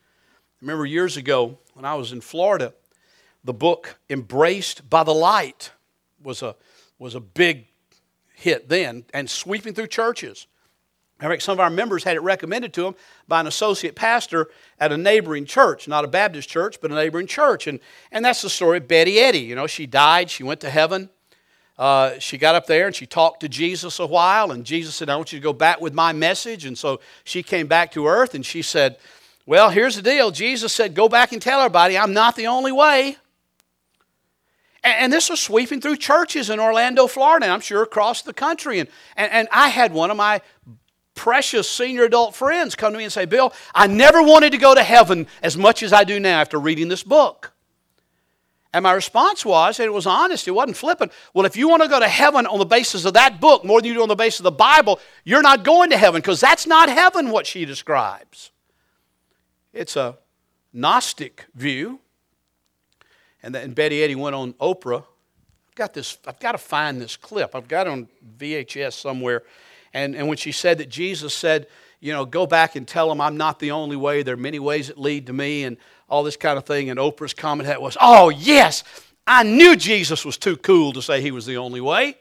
remember 0.62 0.87
years 0.87 1.19
ago 1.19 1.59
when 1.75 1.85
I 1.85 1.95
was 1.95 2.11
in 2.11 2.23
Florida, 2.23 2.73
the 3.45 3.53
book 3.53 3.99
Embraced 4.09 4.88
by 4.88 5.05
the 5.05 5.12
Light 5.12 5.73
was 6.23 6.41
a, 6.41 6.57
was 6.99 7.15
a 7.15 7.21
big 7.21 7.67
hit 8.35 8.71
then 8.71 9.05
and 9.12 9.29
sweeping 9.29 9.75
through 9.75 9.88
churches. 9.88 10.47
In 11.21 11.29
fact, 11.29 11.43
some 11.43 11.53
of 11.53 11.61
our 11.61 11.69
members 11.69 12.03
had 12.03 12.17
it 12.17 12.23
recommended 12.23 12.73
to 12.73 12.85
them 12.85 12.95
by 13.29 13.41
an 13.41 13.47
associate 13.47 13.95
pastor 13.95 14.49
at 14.81 14.91
a 14.91 14.97
neighboring 14.97 15.45
church, 15.45 15.87
not 15.87 16.03
a 16.03 16.09
Baptist 16.09 16.49
church, 16.49 16.79
but 16.81 16.91
a 16.91 16.95
neighboring 16.95 17.27
church. 17.27 17.67
And, 17.67 17.79
and 18.11 18.25
that's 18.25 18.41
the 18.41 18.49
story 18.49 18.79
of 18.79 18.88
Betty 18.88 19.17
Eadie. 19.17 19.47
You 19.47 19.55
know, 19.55 19.67
she 19.67 19.85
died, 19.85 20.31
she 20.31 20.45
went 20.45 20.61
to 20.61 20.71
heaven. 20.71 21.11
Uh, 21.83 22.16
she 22.21 22.38
got 22.38 22.55
up 22.55 22.68
there 22.68 22.87
and 22.87 22.95
she 22.95 23.07
talked 23.07 23.40
to 23.40 23.49
Jesus 23.49 23.99
a 23.99 24.07
while, 24.07 24.53
and 24.53 24.64
Jesus 24.64 24.95
said, 24.95 25.09
I 25.09 25.16
want 25.16 25.33
you 25.33 25.40
to 25.40 25.42
go 25.42 25.53
back 25.53 25.81
with 25.81 25.92
my 25.92 26.12
message. 26.12 26.64
And 26.64 26.79
so 26.79 27.01
she 27.25 27.42
came 27.42 27.66
back 27.66 27.90
to 27.95 28.07
earth 28.07 28.37
and 28.37 28.47
she 28.47 28.62
said, 28.62 28.99
Well, 29.47 29.68
here's 29.68 29.97
the 29.97 30.03
deal. 30.03 30.31
Jesus 30.31 30.73
said, 30.73 30.95
Go 30.95 31.09
back 31.09 31.33
and 31.33 31.42
tell 31.42 31.59
everybody 31.59 31.99
I'm 31.99 32.12
not 32.12 32.37
the 32.37 32.47
only 32.47 32.71
way. 32.71 33.16
And, 34.85 35.12
this 35.12 35.29
was 35.29 35.40
sweeping 35.40 35.81
through 35.81 35.97
churches 35.97 36.51
in 36.51 36.61
Orlando, 36.61 37.09
Florida, 37.09 37.47
and 37.47 37.53
I'm 37.53 37.61
sure 37.61 37.83
across 37.83 38.23
the 38.23 38.33
country. 38.33 38.79
And, 38.79 38.88
and, 39.16 39.33
and 39.33 39.49
I 39.51 39.68
had 39.68 39.92
one 39.92 40.12
of 40.12 40.16
my 40.16 40.40
precious 41.16 41.68
senior 41.68 42.05
adult 42.05 42.37
friends 42.37 42.77
come 42.77 42.92
to 42.92 42.99
me 42.99 43.05
and 43.05 43.12
say, 43.12 43.25
Bill, 43.25 43.53
I 43.75 43.88
never 43.88 44.23
wanted 44.23 44.53
to 44.53 44.59
go 44.59 44.73
to 44.73 44.85
heaven 44.85 45.27
as 45.42 45.57
much 45.57 45.83
as 45.83 45.92
I 45.92 46.05
do 46.05 46.21
now 46.21 46.40
after 46.40 46.61
reading 46.61 46.87
this 46.87 47.03
book. 47.03 47.52
And 48.75 48.85
my 48.85 48.93
response 48.93 49.45
was, 49.45 49.79
and 49.79 49.87
it 49.87 49.93
was 49.93 50.07
honest, 50.07 50.49
it 50.49 50.53
wasn't 50.53 50.77
flippant. 50.77 51.13
Well, 51.35 51.45
if 51.45 51.57
you 51.57 51.69
want 51.69 51.83
to 51.83 51.89
go 51.89 52.01
to 52.01 52.09
heaven 52.09 52.47
on 52.47 52.59
the 52.59 52.65
basis 52.65 53.05
of 53.05 53.15
that 53.15 53.39
book 53.41 53.65
more 53.65 53.81
than 53.81 53.89
you 53.89 53.95
do 53.95 54.03
on 54.03 54.09
the 54.09 54.15
basis 54.15 54.41
of 54.41 54.45
the 54.45 54.51
Bible, 54.51 54.99
you're 55.25 55.43
not 55.43 55.63
going 55.63 55.91
to 55.91 55.99
heaven 55.99 56.21
because 56.21 56.41
that's 56.41 56.67
not 56.67 56.89
heaven 56.89 57.31
what 57.31 57.47
she 57.47 57.67
describes. 57.67 58.51
It's 59.75 59.97
a 59.97 60.17
Gnostic 60.73 61.47
view. 61.55 62.01
And, 63.43 63.55
then 63.55 63.73
Betty 63.73 63.97
Eadie 63.97 64.17
went 64.17 64.35
on 64.35 64.55
Oprah. 64.55 65.05
I've 65.71 65.75
got 65.75 65.93
this, 65.93 66.17
I've 66.27 66.41
got 66.41 66.53
to 66.53 66.59
find 66.59 67.01
this 67.01 67.17
clip. 67.17 67.55
I've 67.55 67.69
got 67.69 67.87
it 67.87 67.91
on 67.91 68.09
VHS 68.39 68.95
somewhere. 68.95 69.43
And, 69.93 70.15
and 70.15 70.29
when 70.29 70.39
she 70.39 70.53
said 70.53 70.79
that 70.79 70.89
Jesus 70.89 71.35
said, 71.35 71.67
you 72.01 72.13
know, 72.13 72.25
go 72.25 72.47
back 72.47 72.75
and 72.75 72.87
tell 72.87 73.09
them 73.09 73.21
I'm 73.21 73.37
not 73.37 73.59
the 73.59 73.71
only 73.71 73.97
way. 73.97 74.23
There 74.23 74.35
are 74.35 74.39
many 74.39 74.59
ways 74.59 74.89
that 74.89 74.99
lead 74.99 75.27
to 75.27 75.33
me 75.33 75.65
and 75.65 75.77
all 76.12 76.22
this 76.22 76.37
kind 76.37 76.59
of 76.59 76.66
thing. 76.66 76.90
And 76.90 77.01
Oprah's 77.01 77.33
comment 77.33 77.81
was, 77.81 77.96
oh, 77.98 78.29
yes, 78.29 78.85
I 79.27 79.44
knew 79.44 79.75
Jesus 79.75 80.27
was 80.27 80.37
too 80.37 80.59
cool 80.59 80.92
to 80.92 81.01
say 81.01 81.22
he 81.22 81.31
was 81.31 81.46
the 81.46 81.57
only 81.57 81.81
way. 81.81 82.18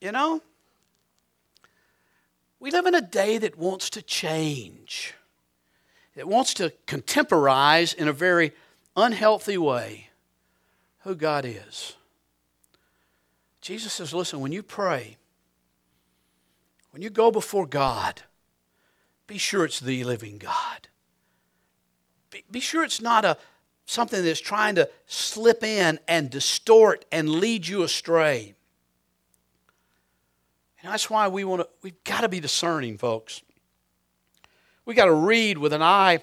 You 0.00 0.12
know? 0.12 0.40
We 2.60 2.70
live 2.70 2.86
in 2.86 2.94
a 2.94 3.00
day 3.00 3.38
that 3.38 3.58
wants 3.58 3.90
to 3.90 4.02
change. 4.02 5.12
It 6.14 6.28
wants 6.28 6.54
to 6.54 6.72
contemporize 6.86 7.92
in 7.92 8.06
a 8.06 8.12
very 8.12 8.52
unhealthy 8.96 9.58
way 9.58 10.10
who 11.00 11.16
God 11.16 11.44
is. 11.44 11.96
Jesus 13.60 13.92
says, 13.92 14.14
listen, 14.14 14.38
when 14.38 14.52
you 14.52 14.62
pray, 14.62 15.16
when 16.92 17.02
you 17.02 17.10
go 17.10 17.32
before 17.32 17.66
God, 17.66 18.22
be 19.26 19.36
sure 19.36 19.64
it's 19.64 19.80
the 19.80 20.04
living 20.04 20.38
God. 20.38 20.88
Be, 22.50 22.60
sure 22.60 22.84
it's 22.84 23.00
not 23.00 23.24
a, 23.24 23.36
something 23.86 24.24
that's 24.24 24.40
trying 24.40 24.74
to 24.76 24.88
slip 25.06 25.62
in 25.62 25.98
and 26.08 26.30
distort 26.30 27.04
and 27.12 27.30
lead 27.30 27.66
you 27.66 27.82
astray. 27.82 28.54
And 30.82 30.92
that's 30.92 31.10
why 31.10 31.28
we 31.28 31.44
want 31.44 31.62
to, 31.62 31.68
we've 31.82 32.02
got 32.04 32.20
to 32.20 32.28
be 32.28 32.40
discerning, 32.40 32.98
folks. 32.98 33.42
We've 34.84 34.96
got 34.96 35.06
to 35.06 35.14
read 35.14 35.58
with 35.58 35.72
an 35.72 35.82
eye 35.82 36.20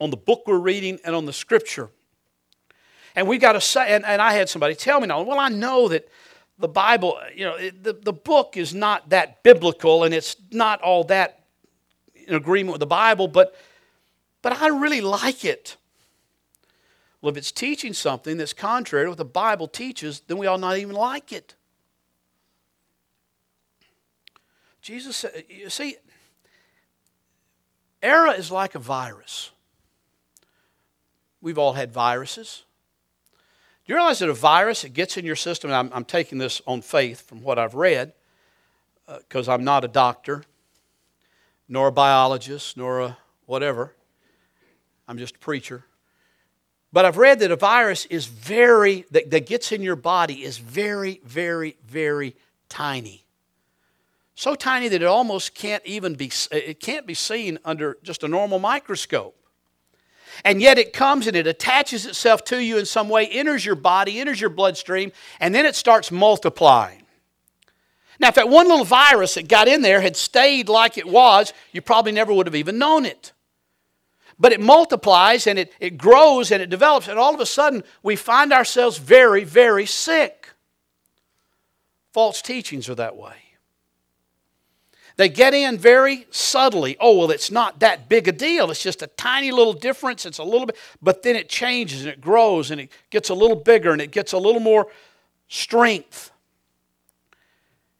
on 0.00 0.10
the 0.10 0.16
book 0.16 0.44
we're 0.46 0.58
reading 0.58 0.98
and 1.04 1.14
on 1.14 1.26
the 1.26 1.32
scripture. 1.32 1.90
And 3.14 3.28
we've 3.28 3.40
got 3.40 3.52
to 3.52 3.60
say, 3.60 3.94
and, 3.94 4.04
and 4.04 4.20
I 4.20 4.32
had 4.32 4.48
somebody 4.48 4.74
tell 4.74 5.00
me 5.00 5.06
now, 5.06 5.22
well, 5.22 5.38
I 5.38 5.48
know 5.48 5.88
that 5.88 6.08
the 6.58 6.68
Bible, 6.68 7.18
you 7.34 7.44
know, 7.44 7.58
the, 7.58 7.92
the 7.92 8.12
book 8.12 8.56
is 8.56 8.74
not 8.74 9.10
that 9.10 9.42
biblical 9.42 10.04
and 10.04 10.14
it's 10.14 10.36
not 10.50 10.80
all 10.82 11.04
that 11.04 11.44
in 12.26 12.34
agreement 12.34 12.72
with 12.72 12.80
the 12.80 12.86
Bible, 12.86 13.28
but, 13.28 13.54
but 14.44 14.60
I 14.60 14.68
really 14.68 15.00
like 15.00 15.42
it. 15.42 15.78
Well, 17.22 17.30
if 17.30 17.38
it's 17.38 17.50
teaching 17.50 17.94
something 17.94 18.36
that's 18.36 18.52
contrary 18.52 19.06
to 19.06 19.08
what 19.08 19.16
the 19.16 19.24
Bible 19.24 19.66
teaches, 19.66 20.20
then 20.20 20.36
we 20.36 20.46
ought 20.46 20.60
not 20.60 20.76
even 20.76 20.94
like 20.94 21.32
it. 21.32 21.54
Jesus 24.82 25.16
said, 25.16 25.44
you 25.48 25.70
see, 25.70 25.96
error 28.02 28.34
is 28.34 28.50
like 28.50 28.74
a 28.74 28.78
virus. 28.78 29.50
We've 31.40 31.56
all 31.56 31.72
had 31.72 31.90
viruses. 31.90 32.64
Do 33.86 33.94
you 33.94 33.96
realize 33.96 34.18
that 34.18 34.28
a 34.28 34.34
virus, 34.34 34.84
it 34.84 34.90
gets 34.90 35.16
in 35.16 35.24
your 35.24 35.36
system, 35.36 35.70
and 35.70 35.76
I'm, 35.76 35.90
I'm 35.94 36.04
taking 36.04 36.36
this 36.36 36.60
on 36.66 36.82
faith 36.82 37.26
from 37.26 37.42
what 37.42 37.58
I've 37.58 37.74
read, 37.74 38.12
because 39.06 39.48
uh, 39.48 39.54
I'm 39.54 39.64
not 39.64 39.84
a 39.84 39.88
doctor, 39.88 40.44
nor 41.66 41.88
a 41.88 41.92
biologist, 41.92 42.76
nor 42.76 43.00
a 43.00 43.16
whatever. 43.46 43.94
I'm 45.06 45.18
just 45.18 45.36
a 45.36 45.38
preacher. 45.38 45.84
But 46.92 47.04
I've 47.04 47.16
read 47.16 47.40
that 47.40 47.50
a 47.50 47.56
virus 47.56 48.06
is 48.06 48.26
very, 48.26 49.04
that, 49.10 49.30
that 49.30 49.46
gets 49.46 49.72
in 49.72 49.82
your 49.82 49.96
body 49.96 50.44
is 50.44 50.58
very, 50.58 51.20
very, 51.24 51.76
very 51.84 52.36
tiny. 52.68 53.24
So 54.36 54.54
tiny 54.54 54.88
that 54.88 55.02
it 55.02 55.06
almost 55.06 55.54
can't 55.54 55.84
even 55.84 56.14
be, 56.14 56.30
uh, 56.52 56.56
it 56.56 56.80
can't 56.80 57.06
be 57.06 57.14
seen 57.14 57.58
under 57.64 57.98
just 58.02 58.22
a 58.22 58.28
normal 58.28 58.58
microscope. 58.58 59.36
And 60.44 60.60
yet 60.60 60.78
it 60.78 60.92
comes 60.92 61.26
and 61.26 61.36
it 61.36 61.46
attaches 61.46 62.06
itself 62.06 62.44
to 62.44 62.62
you 62.62 62.78
in 62.78 62.86
some 62.86 63.08
way, 63.08 63.26
enters 63.26 63.64
your 63.64 63.76
body, 63.76 64.18
enters 64.18 64.40
your 64.40 64.50
bloodstream, 64.50 65.12
and 65.38 65.54
then 65.54 65.66
it 65.66 65.76
starts 65.76 66.10
multiplying. 66.10 67.02
Now, 68.18 68.28
if 68.28 68.36
that 68.36 68.48
one 68.48 68.68
little 68.68 68.84
virus 68.84 69.34
that 69.34 69.48
got 69.48 69.68
in 69.68 69.82
there 69.82 70.00
had 70.00 70.16
stayed 70.16 70.68
like 70.68 70.96
it 70.96 71.06
was, 71.06 71.52
you 71.72 71.82
probably 71.82 72.12
never 72.12 72.32
would 72.32 72.46
have 72.46 72.54
even 72.54 72.78
known 72.78 73.04
it. 73.04 73.32
But 74.38 74.52
it 74.52 74.60
multiplies 74.60 75.46
and 75.46 75.58
it, 75.58 75.72
it 75.80 75.96
grows 75.96 76.50
and 76.50 76.62
it 76.62 76.70
develops, 76.70 77.08
and 77.08 77.18
all 77.18 77.34
of 77.34 77.40
a 77.40 77.46
sudden 77.46 77.84
we 78.02 78.16
find 78.16 78.52
ourselves 78.52 78.98
very, 78.98 79.44
very 79.44 79.86
sick. 79.86 80.50
False 82.12 82.42
teachings 82.42 82.88
are 82.88 82.94
that 82.94 83.16
way. 83.16 83.34
They 85.16 85.28
get 85.28 85.54
in 85.54 85.78
very 85.78 86.26
subtly. 86.30 86.96
Oh, 86.98 87.18
well, 87.18 87.30
it's 87.30 87.50
not 87.50 87.78
that 87.80 88.08
big 88.08 88.26
a 88.26 88.32
deal. 88.32 88.70
It's 88.70 88.82
just 88.82 89.02
a 89.02 89.06
tiny 89.06 89.52
little 89.52 89.72
difference. 89.72 90.26
It's 90.26 90.38
a 90.38 90.44
little 90.44 90.66
bit, 90.66 90.76
but 91.00 91.22
then 91.22 91.36
it 91.36 91.48
changes 91.48 92.00
and 92.00 92.10
it 92.10 92.20
grows 92.20 92.72
and 92.72 92.80
it 92.80 92.90
gets 93.10 93.28
a 93.28 93.34
little 93.34 93.56
bigger 93.56 93.92
and 93.92 94.00
it 94.00 94.10
gets 94.10 94.32
a 94.32 94.38
little 94.38 94.60
more 94.60 94.88
strength. 95.46 96.32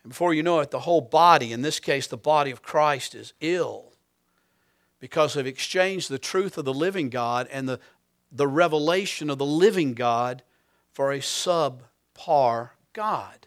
And 0.02 0.10
before 0.10 0.34
you 0.34 0.42
know 0.42 0.58
it, 0.58 0.72
the 0.72 0.80
whole 0.80 1.00
body, 1.00 1.52
in 1.52 1.62
this 1.62 1.78
case, 1.78 2.08
the 2.08 2.16
body 2.16 2.50
of 2.50 2.62
Christ, 2.62 3.14
is 3.14 3.32
ill 3.40 3.83
because 5.04 5.34
they've 5.34 5.46
exchanged 5.46 6.08
the 6.08 6.18
truth 6.18 6.56
of 6.56 6.64
the 6.64 6.72
living 6.72 7.10
God 7.10 7.46
and 7.52 7.68
the, 7.68 7.78
the 8.32 8.48
revelation 8.48 9.28
of 9.28 9.36
the 9.36 9.44
living 9.44 9.92
God 9.92 10.42
for 10.94 11.12
a 11.12 11.18
subpar 11.18 12.70
God. 12.94 13.46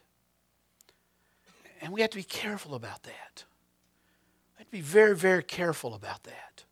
And 1.82 1.92
we 1.92 2.02
have 2.02 2.12
to 2.12 2.18
be 2.18 2.22
careful 2.22 2.76
about 2.76 3.02
that 3.02 3.44
We 4.54 4.60
have 4.60 4.68
to 4.68 4.72
be 4.72 4.82
very, 4.82 5.16
very 5.16 5.42
careful 5.42 5.96
about 5.96 6.26
that. 6.26 6.64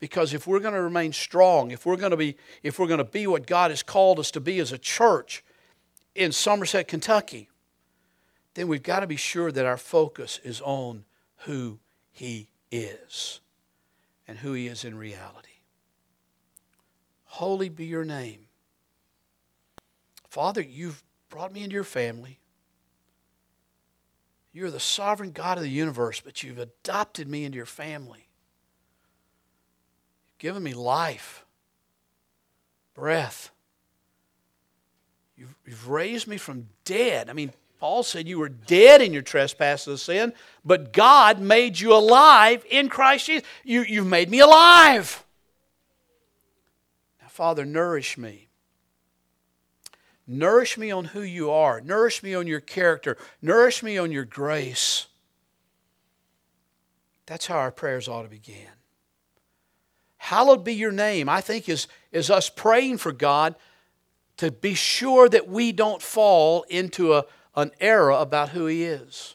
Because 0.00 0.34
if 0.34 0.46
we're 0.46 0.60
going 0.60 0.74
to 0.74 0.82
remain 0.82 1.14
strong, 1.14 1.70
if 1.70 1.86
we're 1.86 1.96
going 1.96 2.10
to 2.10 2.18
be, 2.18 2.36
if 2.62 2.78
we're 2.78 2.88
going 2.88 2.98
to 2.98 3.04
be 3.04 3.26
what 3.26 3.46
God 3.46 3.70
has 3.70 3.82
called 3.82 4.18
us 4.18 4.30
to 4.32 4.40
be 4.40 4.58
as 4.58 4.70
a 4.70 4.76
church 4.76 5.42
in 6.14 6.30
Somerset, 6.30 6.88
Kentucky, 6.88 7.48
then 8.52 8.68
we've 8.68 8.82
got 8.82 9.00
to 9.00 9.06
be 9.06 9.16
sure 9.16 9.50
that 9.50 9.64
our 9.64 9.78
focus 9.78 10.40
is 10.44 10.60
on 10.60 11.06
who 11.46 11.78
He 12.12 12.50
is 12.70 13.40
and 14.26 14.38
who 14.38 14.52
He 14.52 14.66
is 14.66 14.84
in 14.84 14.96
reality. 14.96 15.48
Holy 17.24 17.68
be 17.68 17.84
your 17.84 18.04
name. 18.04 18.46
Father, 20.28 20.60
you've 20.60 21.02
brought 21.28 21.52
me 21.52 21.62
into 21.62 21.74
your 21.74 21.84
family. 21.84 22.40
You're 24.52 24.70
the 24.70 24.80
sovereign 24.80 25.32
God 25.32 25.58
of 25.58 25.64
the 25.64 25.70
universe, 25.70 26.20
but 26.20 26.42
you've 26.42 26.58
adopted 26.58 27.28
me 27.28 27.44
into 27.44 27.56
your 27.56 27.66
family. 27.66 28.28
You've 30.28 30.38
given 30.38 30.62
me 30.62 30.72
life, 30.72 31.44
breath. 32.94 33.50
You've, 35.36 35.54
you've 35.66 35.88
raised 35.88 36.26
me 36.26 36.38
from 36.38 36.68
dead. 36.86 37.28
I 37.28 37.34
mean, 37.34 37.52
Paul 37.78 38.02
said 38.02 38.26
you 38.26 38.38
were 38.38 38.48
dead 38.48 39.02
in 39.02 39.12
your 39.12 39.22
trespasses 39.22 39.86
of 39.88 40.00
sin, 40.00 40.32
but 40.64 40.92
God 40.92 41.40
made 41.40 41.78
you 41.78 41.92
alive 41.92 42.64
in 42.70 42.88
Christ 42.88 43.26
Jesus. 43.26 43.46
You, 43.64 43.82
you've 43.82 44.06
made 44.06 44.30
me 44.30 44.40
alive. 44.40 45.24
Now, 47.20 47.28
Father, 47.28 47.66
nourish 47.66 48.16
me. 48.16 48.48
Nourish 50.26 50.78
me 50.78 50.90
on 50.90 51.04
who 51.06 51.20
you 51.20 51.50
are. 51.50 51.80
Nourish 51.80 52.22
me 52.22 52.34
on 52.34 52.46
your 52.46 52.60
character. 52.60 53.16
Nourish 53.42 53.82
me 53.82 53.98
on 53.98 54.10
your 54.10 54.24
grace. 54.24 55.06
That's 57.26 57.46
how 57.46 57.56
our 57.56 57.70
prayers 57.70 58.08
ought 58.08 58.22
to 58.22 58.28
begin. 58.28 58.68
Hallowed 60.16 60.64
be 60.64 60.74
your 60.74 60.92
name, 60.92 61.28
I 61.28 61.40
think, 61.40 61.68
is, 61.68 61.86
is 62.10 62.30
us 62.30 62.48
praying 62.48 62.98
for 62.98 63.12
God 63.12 63.54
to 64.38 64.50
be 64.50 64.74
sure 64.74 65.28
that 65.28 65.48
we 65.48 65.72
don't 65.72 66.02
fall 66.02 66.64
into 66.68 67.14
a, 67.14 67.24
an 67.56 67.70
error 67.80 68.10
about 68.10 68.50
who 68.50 68.66
He 68.66 68.84
is. 68.84 69.34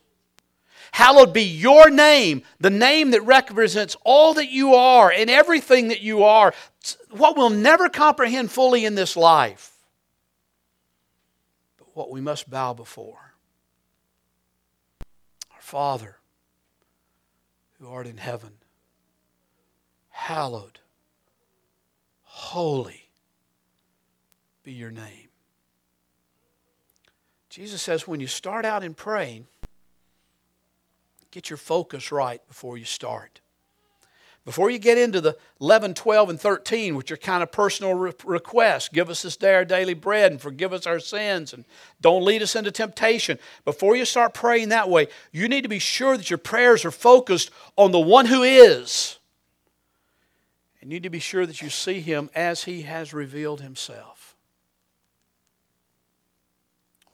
Hallowed 0.93 1.33
be 1.33 1.43
your 1.43 1.89
name, 1.89 2.43
the 2.59 2.69
name 2.69 3.11
that 3.11 3.21
represents 3.21 3.95
all 4.03 4.33
that 4.33 4.49
you 4.49 4.75
are 4.75 5.11
and 5.11 5.29
everything 5.29 5.87
that 5.87 6.01
you 6.01 6.23
are, 6.23 6.53
what 7.09 7.37
we'll 7.37 7.49
never 7.49 7.87
comprehend 7.87 8.51
fully 8.51 8.85
in 8.85 8.95
this 8.95 9.15
life 9.15 9.71
but 11.81 11.95
what 11.97 12.11
we 12.11 12.21
must 12.21 12.49
bow 12.49 12.73
before. 12.73 13.33
Our 15.51 15.61
Father, 15.61 16.17
who 17.79 17.89
art 17.89 18.07
in 18.07 18.17
heaven, 18.17 18.51
hallowed, 20.09 20.79
holy 22.21 23.09
be 24.63 24.73
your 24.73 24.91
name. 24.91 25.30
Jesus 27.51 27.81
says 27.81 28.07
when 28.07 28.21
you 28.21 28.27
start 28.27 28.63
out 28.63 28.81
in 28.81 28.93
praying, 28.93 29.45
get 31.31 31.49
your 31.49 31.57
focus 31.57 32.09
right 32.09 32.41
before 32.47 32.77
you 32.77 32.85
start. 32.85 33.41
Before 34.45 34.71
you 34.71 34.79
get 34.79 34.97
into 34.97 35.19
the 35.19 35.37
11, 35.59 35.93
12, 35.93 36.29
and 36.29 36.39
13, 36.39 36.95
which 36.95 37.11
are 37.11 37.17
kind 37.17 37.43
of 37.43 37.51
personal 37.51 37.93
re- 37.93 38.13
requests, 38.23 38.87
give 38.87 39.09
us 39.09 39.21
this 39.21 39.35
day 39.35 39.53
our 39.53 39.65
daily 39.65 39.93
bread 39.93 40.31
and 40.31 40.41
forgive 40.41 40.71
us 40.71 40.87
our 40.87 40.99
sins 41.01 41.53
and 41.53 41.65
don't 41.99 42.23
lead 42.23 42.41
us 42.41 42.55
into 42.55 42.71
temptation. 42.71 43.37
Before 43.65 43.97
you 43.97 44.05
start 44.05 44.33
praying 44.33 44.69
that 44.69 44.89
way, 44.89 45.09
you 45.33 45.49
need 45.49 45.63
to 45.63 45.67
be 45.67 45.77
sure 45.77 46.15
that 46.15 46.29
your 46.29 46.37
prayers 46.37 46.85
are 46.85 46.91
focused 46.91 47.51
on 47.75 47.91
the 47.91 47.99
one 47.99 48.27
who 48.27 48.43
is. 48.43 49.19
And 50.79 50.89
you 50.89 50.95
need 50.95 51.03
to 51.03 51.09
be 51.09 51.19
sure 51.19 51.45
that 51.45 51.61
you 51.61 51.69
see 51.69 51.99
him 51.99 52.29
as 52.33 52.63
he 52.63 52.83
has 52.83 53.13
revealed 53.13 53.59
himself. 53.59 54.20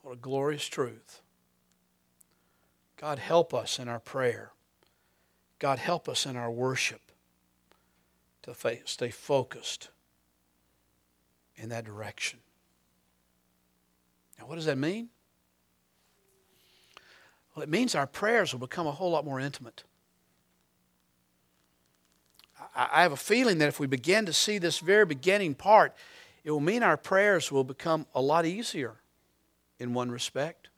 What 0.08 0.16
a 0.16 0.20
glorious 0.20 0.66
truth. 0.66 1.20
God, 2.96 3.18
help 3.18 3.52
us 3.52 3.78
in 3.78 3.88
our 3.88 4.00
prayer. 4.00 4.52
God, 5.58 5.78
help 5.78 6.08
us 6.08 6.24
in 6.24 6.34
our 6.34 6.50
worship 6.50 7.12
to 8.40 8.54
stay 8.86 9.10
focused 9.10 9.90
in 11.56 11.68
that 11.68 11.84
direction. 11.84 12.38
Now, 14.38 14.46
what 14.46 14.54
does 14.54 14.64
that 14.64 14.78
mean? 14.78 15.10
Well, 17.54 17.62
it 17.62 17.68
means 17.68 17.94
our 17.94 18.06
prayers 18.06 18.54
will 18.54 18.60
become 18.60 18.86
a 18.86 18.92
whole 18.92 19.10
lot 19.10 19.26
more 19.26 19.38
intimate. 19.38 19.84
I 22.74 23.02
have 23.02 23.12
a 23.12 23.16
feeling 23.16 23.58
that 23.58 23.68
if 23.68 23.78
we 23.78 23.86
begin 23.86 24.24
to 24.24 24.32
see 24.32 24.56
this 24.56 24.78
very 24.78 25.04
beginning 25.04 25.54
part, 25.54 25.94
it 26.44 26.50
will 26.50 26.60
mean 26.60 26.82
our 26.82 26.96
prayers 26.96 27.52
will 27.52 27.62
become 27.62 28.06
a 28.14 28.22
lot 28.22 28.46
easier 28.46 29.02
in 29.78 29.94
one 29.94 30.10
respect. 30.10 30.68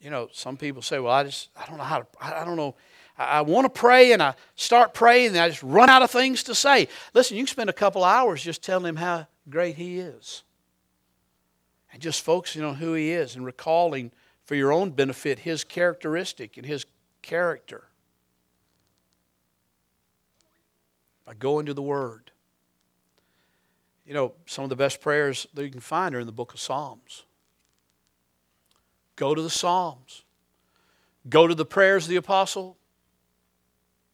You 0.00 0.10
know, 0.10 0.28
some 0.32 0.56
people 0.56 0.82
say, 0.82 0.98
well, 0.98 1.12
I 1.12 1.24
just, 1.24 1.48
I 1.56 1.66
don't 1.66 1.78
know 1.78 1.84
how 1.84 2.00
to, 2.00 2.06
I 2.20 2.44
don't 2.44 2.56
know 2.56 2.74
I 3.16 3.42
want 3.42 3.64
to 3.64 3.70
pray 3.70 4.12
and 4.12 4.20
I 4.20 4.34
start 4.56 4.92
praying 4.92 5.28
and 5.28 5.38
I 5.38 5.48
just 5.48 5.62
run 5.62 5.88
out 5.88 6.02
of 6.02 6.10
things 6.10 6.42
to 6.44 6.54
say. 6.54 6.88
Listen, 7.12 7.36
you 7.36 7.44
can 7.44 7.48
spend 7.48 7.70
a 7.70 7.74
couple 7.74 8.02
hours 8.02 8.42
just 8.42 8.62
telling 8.62 8.86
him 8.86 8.96
how 8.96 9.28
great 9.48 9.76
he 9.76 10.00
is. 10.00 10.42
And 11.92 12.02
just 12.02 12.22
focusing 12.22 12.64
on 12.64 12.74
who 12.74 12.94
he 12.94 13.12
is 13.12 13.36
and 13.36 13.46
recalling 13.46 14.10
for 14.44 14.56
your 14.56 14.72
own 14.72 14.90
benefit 14.90 15.40
his 15.40 15.62
characteristic 15.62 16.56
and 16.56 16.66
his 16.66 16.86
character. 17.22 17.84
By 21.24 21.34
going 21.34 21.66
to 21.66 21.74
the 21.74 21.82
Word. 21.82 22.32
You 24.06 24.14
know, 24.14 24.32
some 24.46 24.64
of 24.64 24.70
the 24.70 24.76
best 24.76 25.00
prayers 25.00 25.46
that 25.54 25.64
you 25.64 25.70
can 25.70 25.80
find 25.80 26.14
are 26.14 26.20
in 26.20 26.26
the 26.26 26.32
book 26.32 26.52
of 26.52 26.60
Psalms. 26.60 27.24
Go 29.16 29.34
to 29.34 29.40
the 29.40 29.50
Psalms. 29.50 30.24
Go 31.28 31.46
to 31.46 31.54
the 31.54 31.64
prayers 31.64 32.04
of 32.04 32.10
the 32.10 32.16
Apostle 32.16 32.76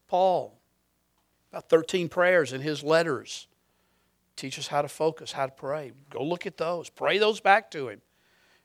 Paul. 0.06 0.58
About 1.50 1.68
13 1.68 2.08
prayers 2.08 2.52
in 2.52 2.60
his 2.60 2.84
letters. 2.84 3.48
Teach 4.36 4.58
us 4.58 4.68
how 4.68 4.82
to 4.82 4.88
focus, 4.88 5.32
how 5.32 5.46
to 5.46 5.52
pray. 5.52 5.92
Go 6.10 6.22
look 6.22 6.46
at 6.46 6.56
those. 6.56 6.88
Pray 6.88 7.18
those 7.18 7.40
back 7.40 7.70
to 7.72 7.88
him 7.88 8.00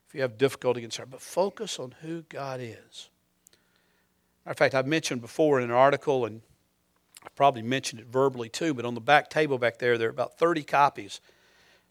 if 0.08 0.14
you 0.14 0.22
have 0.22 0.38
difficulty 0.38 0.82
in 0.82 0.86
concern. 0.86 1.08
But 1.10 1.22
focus 1.22 1.80
on 1.80 1.96
who 2.02 2.22
God 2.30 2.60
is. 2.62 3.10
Matter 4.46 4.52
of 4.52 4.58
fact, 4.58 4.76
I've 4.76 4.86
mentioned 4.86 5.22
before 5.22 5.60
in 5.60 5.66
an 5.66 5.72
article, 5.72 6.26
and 6.26 6.42
I 7.26 7.30
probably 7.36 7.64
mentioned 7.64 8.02
it 8.02 8.08
verbally 8.08 8.50
too, 8.50 8.74
but 8.74 8.86
on 8.86 8.94
the 8.94 9.02
back 9.02 9.30
table 9.30 9.58
back 9.58 9.80
there, 9.80 9.98
there 9.98 10.08
are 10.08 10.12
about 10.12 10.38
30 10.38 10.64
copies. 10.64 11.22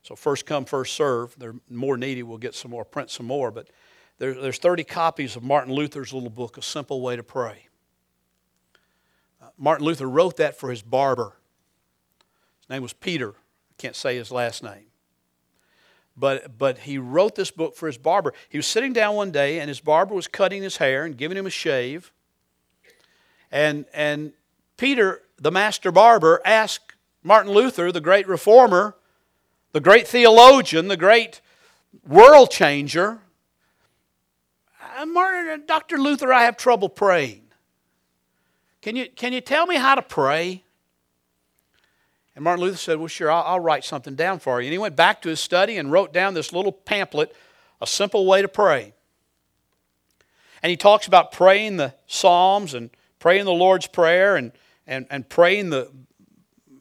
So 0.03 0.15
first 0.15 0.47
come, 0.47 0.65
first 0.65 0.95
serve. 0.95 1.35
They're 1.39 1.57
more 1.69 1.97
needy. 1.97 2.23
We'll 2.23 2.39
get 2.39 2.55
some 2.55 2.71
more, 2.71 2.85
print 2.85 3.11
some 3.11 3.27
more. 3.27 3.51
But 3.51 3.69
there, 4.19 4.35
there's 4.35 4.59
30 4.59 4.85
copies 4.85 5.35
of 5.35 5.43
Martin 5.43 5.73
Luther's 5.73 6.13
little 6.13 6.31
book, 6.31 6.57
A 6.57 6.63
Simple 6.63 7.01
Way 7.01 7.17
to 7.17 7.23
Pray. 7.23 7.69
Uh, 9.43 9.47
Martin 9.59 9.85
Luther 9.85 10.09
wrote 10.09 10.37
that 10.37 10.59
for 10.59 10.71
his 10.71 10.83
barber. 10.83 11.37
His 12.61 12.71
name 12.71 12.83
was 12.83 12.93
Peter. 12.93 13.31
I 13.31 13.75
can't 13.79 13.97
say 13.97 14.17
his 14.17 14.31
last 14.31 14.63
name. 14.63 14.87
But, 16.17 16.59
but 16.59 16.79
he 16.79 16.99
wrote 16.99 17.35
this 17.35 17.51
book 17.51 17.75
for 17.75 17.87
his 17.87 17.99
barber. 17.99 18.35
He 18.49 18.59
was 18.59 18.67
sitting 18.67 18.93
down 18.93 19.17
one 19.17 19.33
day, 19.33 19.59
and 19.59 19.69
his 19.69 19.81
barber 19.81 20.15
was 20.15 20.29
cutting 20.29 20.63
his 20.63 20.77
hair 20.77 21.05
and 21.05 21.17
giving 21.17 21.37
him 21.37 21.47
a 21.47 21.51
shave. 21.51 22.13
And, 23.51 23.87
and 23.93 24.33
Peter, 24.77 25.23
the 25.39 25.51
master 25.51 25.93
barber, 25.93 26.41
asked 26.45 26.93
Martin 27.23 27.53
Luther, 27.53 27.91
the 27.93 28.01
great 28.01 28.29
reformer, 28.29 28.97
the 29.73 29.81
great 29.81 30.07
theologian, 30.07 30.89
the 30.89 30.97
great 30.97 31.41
world 32.07 32.51
changer, 32.51 33.21
uh, 34.97 35.07
Martin, 35.07 35.49
uh, 35.49 35.65
Dr. 35.67 35.99
Luther, 35.99 36.33
I 36.33 36.45
have 36.45 36.57
trouble 36.57 36.89
praying. 36.89 37.43
Can 38.81 38.97
you, 38.97 39.09
can 39.09 39.33
you 39.33 39.41
tell 39.41 39.67
me 39.67 39.77
how 39.77 39.95
to 39.95 40.03
pray? 40.03 40.63
And 42.35 42.45
Martin 42.45 42.65
Luther 42.65 42.77
said, 42.77 42.99
Well, 42.99 43.09
sure, 43.09 43.31
I'll, 43.31 43.43
I'll, 43.45 43.61
write 43.61 43.85
something 43.85 44.15
down 44.15 44.39
for 44.39 44.61
you. 44.61 44.67
And 44.67 44.73
he 44.73 44.79
went 44.79 44.97
back 44.97 45.23
to 45.23 45.29
his 45.29 45.41
study 45.41 45.79
and 45.79 45.91
wrote 45.91 46.13
down 46.13 46.35
this 46.35 46.53
little 46.53 46.73
pamphlet, 46.73 47.35
A 47.81 47.87
Simple 47.87 48.27
Way 48.27 48.43
to 48.43 48.49
Pray. 48.49 48.93
And 50.63 50.71
he 50.71 50.77
talks 50.77 51.07
about 51.07 51.33
praying 51.33 51.77
the 51.77 51.95
Psalms 52.07 52.75
and 52.75 52.91
praying 53.19 53.45
the 53.45 53.53
Lord's 53.53 53.87
Prayer 53.87 54.37
and, 54.37 54.53
and, 54.87 55.07
and 55.11 55.29
praying 55.29 55.71
the, 55.71 55.91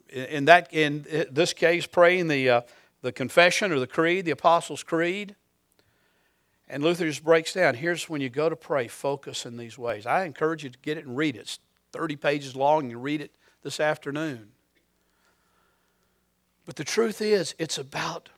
in, 0.09 0.45
that, 0.45 0.73
in 0.73 1.05
this 1.31 1.53
case, 1.53 1.85
praying 1.85 2.27
the, 2.27 2.49
uh, 2.49 2.61
the 3.01 3.11
confession 3.11 3.71
or 3.71 3.79
the 3.79 3.87
creed, 3.87 4.25
the 4.25 4.31
Apostles' 4.31 4.83
Creed. 4.83 5.35
And 6.67 6.83
Luther 6.83 7.05
just 7.05 7.23
breaks 7.23 7.53
down 7.53 7.75
here's 7.75 8.09
when 8.09 8.21
you 8.21 8.29
go 8.29 8.49
to 8.49 8.55
pray, 8.55 8.87
focus 8.87 9.45
in 9.45 9.57
these 9.57 9.77
ways. 9.77 10.05
I 10.05 10.23
encourage 10.23 10.63
you 10.63 10.69
to 10.69 10.79
get 10.79 10.97
it 10.97 11.05
and 11.05 11.15
read 11.15 11.35
it. 11.35 11.39
It's 11.39 11.59
30 11.91 12.15
pages 12.15 12.55
long. 12.55 12.89
You 12.89 12.97
read 12.97 13.21
it 13.21 13.31
this 13.61 13.79
afternoon. 13.79 14.49
But 16.65 16.77
the 16.77 16.83
truth 16.83 17.21
is, 17.21 17.55
it's 17.59 17.77
about 17.77 18.29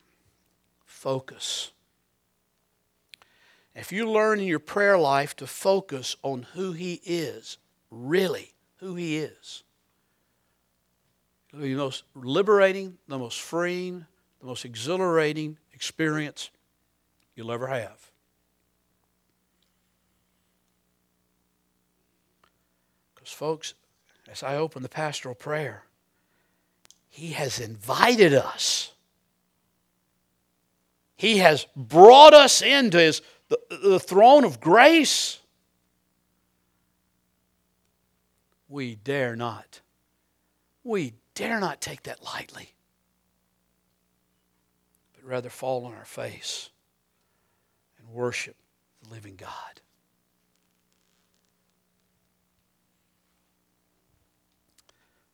focus. 0.84 1.70
If 3.74 3.92
you 3.92 4.10
learn 4.10 4.40
in 4.40 4.46
your 4.46 4.58
prayer 4.58 4.98
life 4.98 5.36
to 5.36 5.46
focus 5.46 6.16
on 6.22 6.46
who 6.54 6.72
He 6.72 7.00
is, 7.04 7.58
really, 7.90 8.54
who 8.76 8.94
He 8.94 9.16
is, 9.18 9.62
the 11.52 11.74
most 11.74 12.04
liberating, 12.14 12.98
the 13.08 13.18
most 13.18 13.40
freeing, 13.40 14.06
the 14.40 14.46
most 14.46 14.64
exhilarating 14.64 15.56
experience 15.72 16.50
you'll 17.34 17.52
ever 17.52 17.66
have. 17.66 18.10
Because, 23.14 23.30
folks, 23.30 23.74
as 24.30 24.42
I 24.42 24.56
open 24.56 24.82
the 24.82 24.88
pastoral 24.88 25.34
prayer, 25.34 25.84
He 27.08 27.32
has 27.32 27.58
invited 27.58 28.34
us. 28.34 28.92
He 31.16 31.38
has 31.38 31.66
brought 31.74 32.34
us 32.34 32.60
into 32.60 32.98
His 32.98 33.22
the, 33.48 33.58
the 33.70 34.00
throne 34.00 34.44
of 34.44 34.60
grace. 34.60 35.40
We 38.68 38.96
dare 38.96 39.36
not. 39.36 39.80
We 40.82 41.14
dare 41.34 41.60
not 41.60 41.80
take 41.80 42.04
that 42.04 42.22
lightly, 42.22 42.74
but 45.14 45.24
rather 45.24 45.50
fall 45.50 45.84
on 45.84 45.94
our 45.94 46.04
face 46.04 46.70
and 47.98 48.08
worship 48.08 48.56
the 49.02 49.10
living 49.10 49.36
God. 49.36 49.80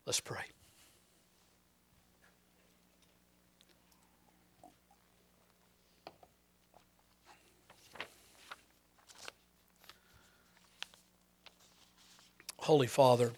Let's 0.04 0.20
pray. 0.20 0.51
Holy 12.62 12.86
Father, 12.86 13.32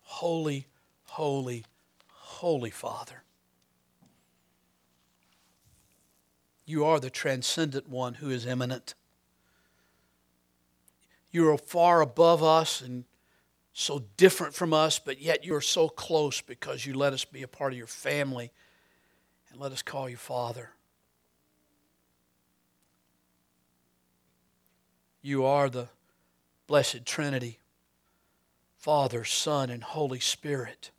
holy, 0.00 0.66
holy, 1.08 1.66
holy 2.08 2.70
Father. 2.70 3.22
You 6.64 6.86
are 6.86 6.98
the 6.98 7.10
transcendent 7.10 7.86
one 7.86 8.14
who 8.14 8.30
is 8.30 8.46
immanent. 8.46 8.94
You 11.30 11.50
are 11.50 11.58
far 11.58 12.00
above 12.00 12.42
us 12.42 12.80
and 12.80 13.04
so 13.74 14.04
different 14.16 14.54
from 14.54 14.72
us, 14.72 14.98
but 14.98 15.20
yet 15.20 15.44
you 15.44 15.54
are 15.54 15.60
so 15.60 15.90
close 15.90 16.40
because 16.40 16.86
you 16.86 16.94
let 16.94 17.12
us 17.12 17.26
be 17.26 17.42
a 17.42 17.48
part 17.48 17.74
of 17.74 17.78
your 17.78 17.86
family 17.86 18.52
and 19.50 19.60
let 19.60 19.70
us 19.70 19.82
call 19.82 20.08
you 20.08 20.16
Father. 20.16 20.70
You 25.20 25.44
are 25.44 25.68
the 25.68 25.88
blessed 26.70 27.04
Trinity 27.04 27.58
Father, 28.78 29.24
Son, 29.24 29.70
and 29.70 29.82
Holy 29.82 30.20
Spirit. 30.20 30.92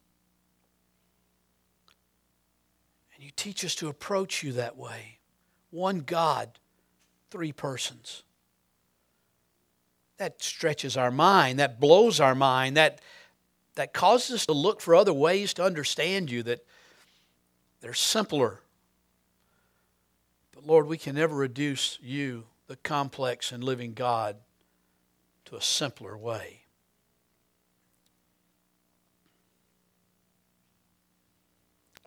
And 3.16 3.24
you 3.24 3.32
teach 3.34 3.64
us 3.64 3.74
to 3.76 3.88
approach 3.88 4.44
you 4.44 4.52
that 4.52 4.76
way. 4.76 5.20
One 5.70 6.02
God, 6.02 6.60
three 7.30 7.54
persons. 7.54 8.24
That 10.18 10.44
stretches 10.44 10.98
our 10.98 11.10
mind, 11.10 11.58
that 11.60 11.80
blows 11.80 12.20
our 12.20 12.36
mind, 12.36 12.76
that, 12.76 13.00
that 13.76 13.94
causes 13.94 14.42
us 14.42 14.46
to 14.48 14.54
look 14.54 14.82
for 14.82 14.94
other 14.94 15.14
ways 15.14 15.54
to 15.54 15.64
understand 15.64 16.30
you 16.30 16.44
that 16.44 16.66
they're 17.80 17.94
simpler. 17.94 18.60
But 20.54 20.68
Lord, 20.68 20.88
we 20.88 20.98
can 20.98 21.16
never 21.16 21.34
reduce 21.34 21.98
you, 22.02 22.44
the 22.68 22.76
complex 22.76 23.54
and 23.54 23.64
living 23.64 23.94
God, 23.94 24.36
to 25.52 25.58
a 25.58 25.62
simpler 25.62 26.18
way. 26.18 26.62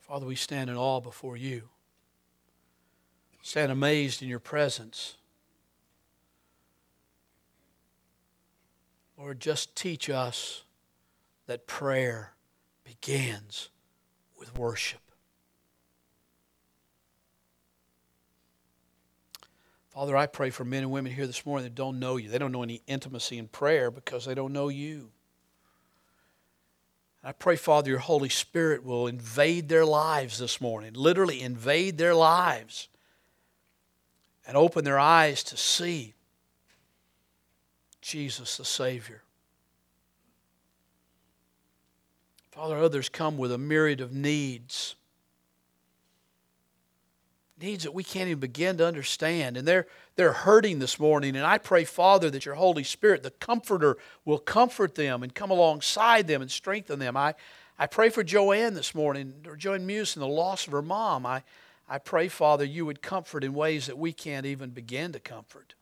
Father, 0.01 0.25
we 0.25 0.35
stand 0.35 0.71
in 0.71 0.77
awe 0.77 1.01
before 1.01 1.37
you, 1.37 1.69
stand 3.43 3.71
amazed 3.71 4.23
in 4.23 4.29
your 4.29 4.39
presence. 4.39 5.17
Lord, 9.19 9.41
just 9.41 9.77
teach 9.77 10.09
us 10.09 10.65
that 11.47 11.67
prayer 11.67 12.33
begins 12.83 13.69
with 14.39 14.57
worship. 14.57 15.04
Father, 19.95 20.17
I 20.17 20.27
pray 20.27 20.51
for 20.51 20.65
men 20.65 20.83
and 20.83 20.91
women 20.91 21.13
here 21.13 21.27
this 21.27 21.47
morning 21.47 21.63
that 21.63 21.77
don't 21.77 22.01
know 22.01 22.17
you. 22.17 22.29
They 22.29 22.39
don't 22.39 22.51
know 22.51 22.65
any 22.65 22.83
intimacy 22.89 23.39
in 23.39 23.47
prayer 23.47 23.93
because 23.93 24.25
they 24.25 24.35
don't 24.35 24.53
know 24.53 24.69
you. 24.69 25.13
I 27.23 27.31
pray, 27.31 27.55
Father, 27.55 27.91
your 27.91 28.01
Holy 28.01 28.29
Spirit 28.29 28.85
will 28.85 29.07
invade 29.07 29.69
their 29.69 29.87
lives 29.87 30.37
this 30.39 30.61
morning, 30.61 30.95
literally 30.95 31.41
invade 31.41 31.97
their 31.97 32.15
lives, 32.15 32.89
and 34.49 34.57
open 34.57 34.85
their 34.85 34.99
eyes 34.99 35.45
to 35.45 35.57
see 35.57 36.15
Jesus 38.03 38.57
the 38.57 38.65
Savior. 38.65 39.23
Father, 42.51 42.77
others 42.79 43.09
come 43.09 43.39
with 43.39 43.53
a 43.53 43.59
myriad 43.59 44.01
of 44.01 44.13
needs 44.13 44.97
needs 47.61 47.85
that 47.85 47.95
we 47.95 48.03
can't 48.03 48.29
even 48.29 48.41
begin 48.41 48.77
to 48.79 48.87
understand. 48.87 49.57
And 49.57 49.67
they're, 49.67 49.87
they're 50.17 50.33
hurting 50.33 50.79
this 50.79 50.99
morning. 50.99 51.37
And 51.37 51.47
I 51.47 51.59
pray, 51.59 51.85
Father, 51.85 52.31
that 52.31 52.45
your 52.45 52.57
Holy 52.57 52.85
Spirit, 52.85 53.23
the 53.23 53.31
Comforter, 53.31 53.97
will 54.25 54.39
comfort 54.39 54.95
them 54.95 55.23
and 55.23 55.35
come 55.35 55.51
alongside 55.51 56.27
them 56.27 56.43
and 56.43 56.51
strengthen 56.51 56.99
them. 56.99 57.17
I, 57.17 57.35
I 57.79 57.87
pray 57.87 58.09
for 58.09 58.25
Joanne 58.25 58.75
this 58.75 58.95
morning, 58.95 59.35
or 59.47 59.57
Joanne 59.57 59.87
Muse, 59.87 60.17
and 60.17 60.23
the 60.23 60.27
loss 60.27 60.67
of 60.67 60.73
her 60.73 60.83
mom. 60.83 61.27
I, 61.27 61.43
I 61.89 61.99
pray, 61.99 62.29
Father, 62.29 62.65
you 62.65 62.87
would 62.87 63.03
comfort 63.03 63.45
in 63.45 63.55
ways 63.55 63.87
that 63.87 63.99
we 63.99 64.13
can't 64.13 64.47
even 64.47 64.71
begin 64.71 65.13
to 65.13 65.21
comfort. 65.21 65.75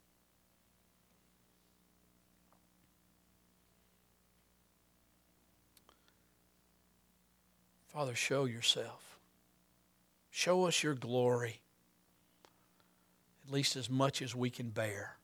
Father, 7.88 8.14
show 8.14 8.46
yourself. 8.46 9.18
Show 10.30 10.64
us 10.64 10.82
your 10.82 10.94
glory 10.94 11.61
least 13.52 13.76
as 13.76 13.90
much 13.90 14.22
as 14.22 14.34
we 14.34 14.50
can 14.50 14.70
bear. 14.70 15.16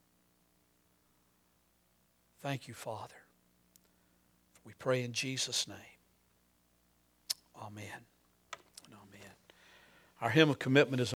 Thank 2.41 2.69
you, 2.69 2.75
Father. 2.75 3.15
We 4.65 4.73
pray 4.79 5.03
in 5.03 5.13
Jesus' 5.13 5.67
name. 5.67 5.77
Amen. 7.61 7.87
And 8.87 8.95
Amen. 8.95 9.31
Our 10.21 10.31
hymn 10.31 10.51
of 10.51 10.59
commitment 10.59 11.01
is 11.01 11.07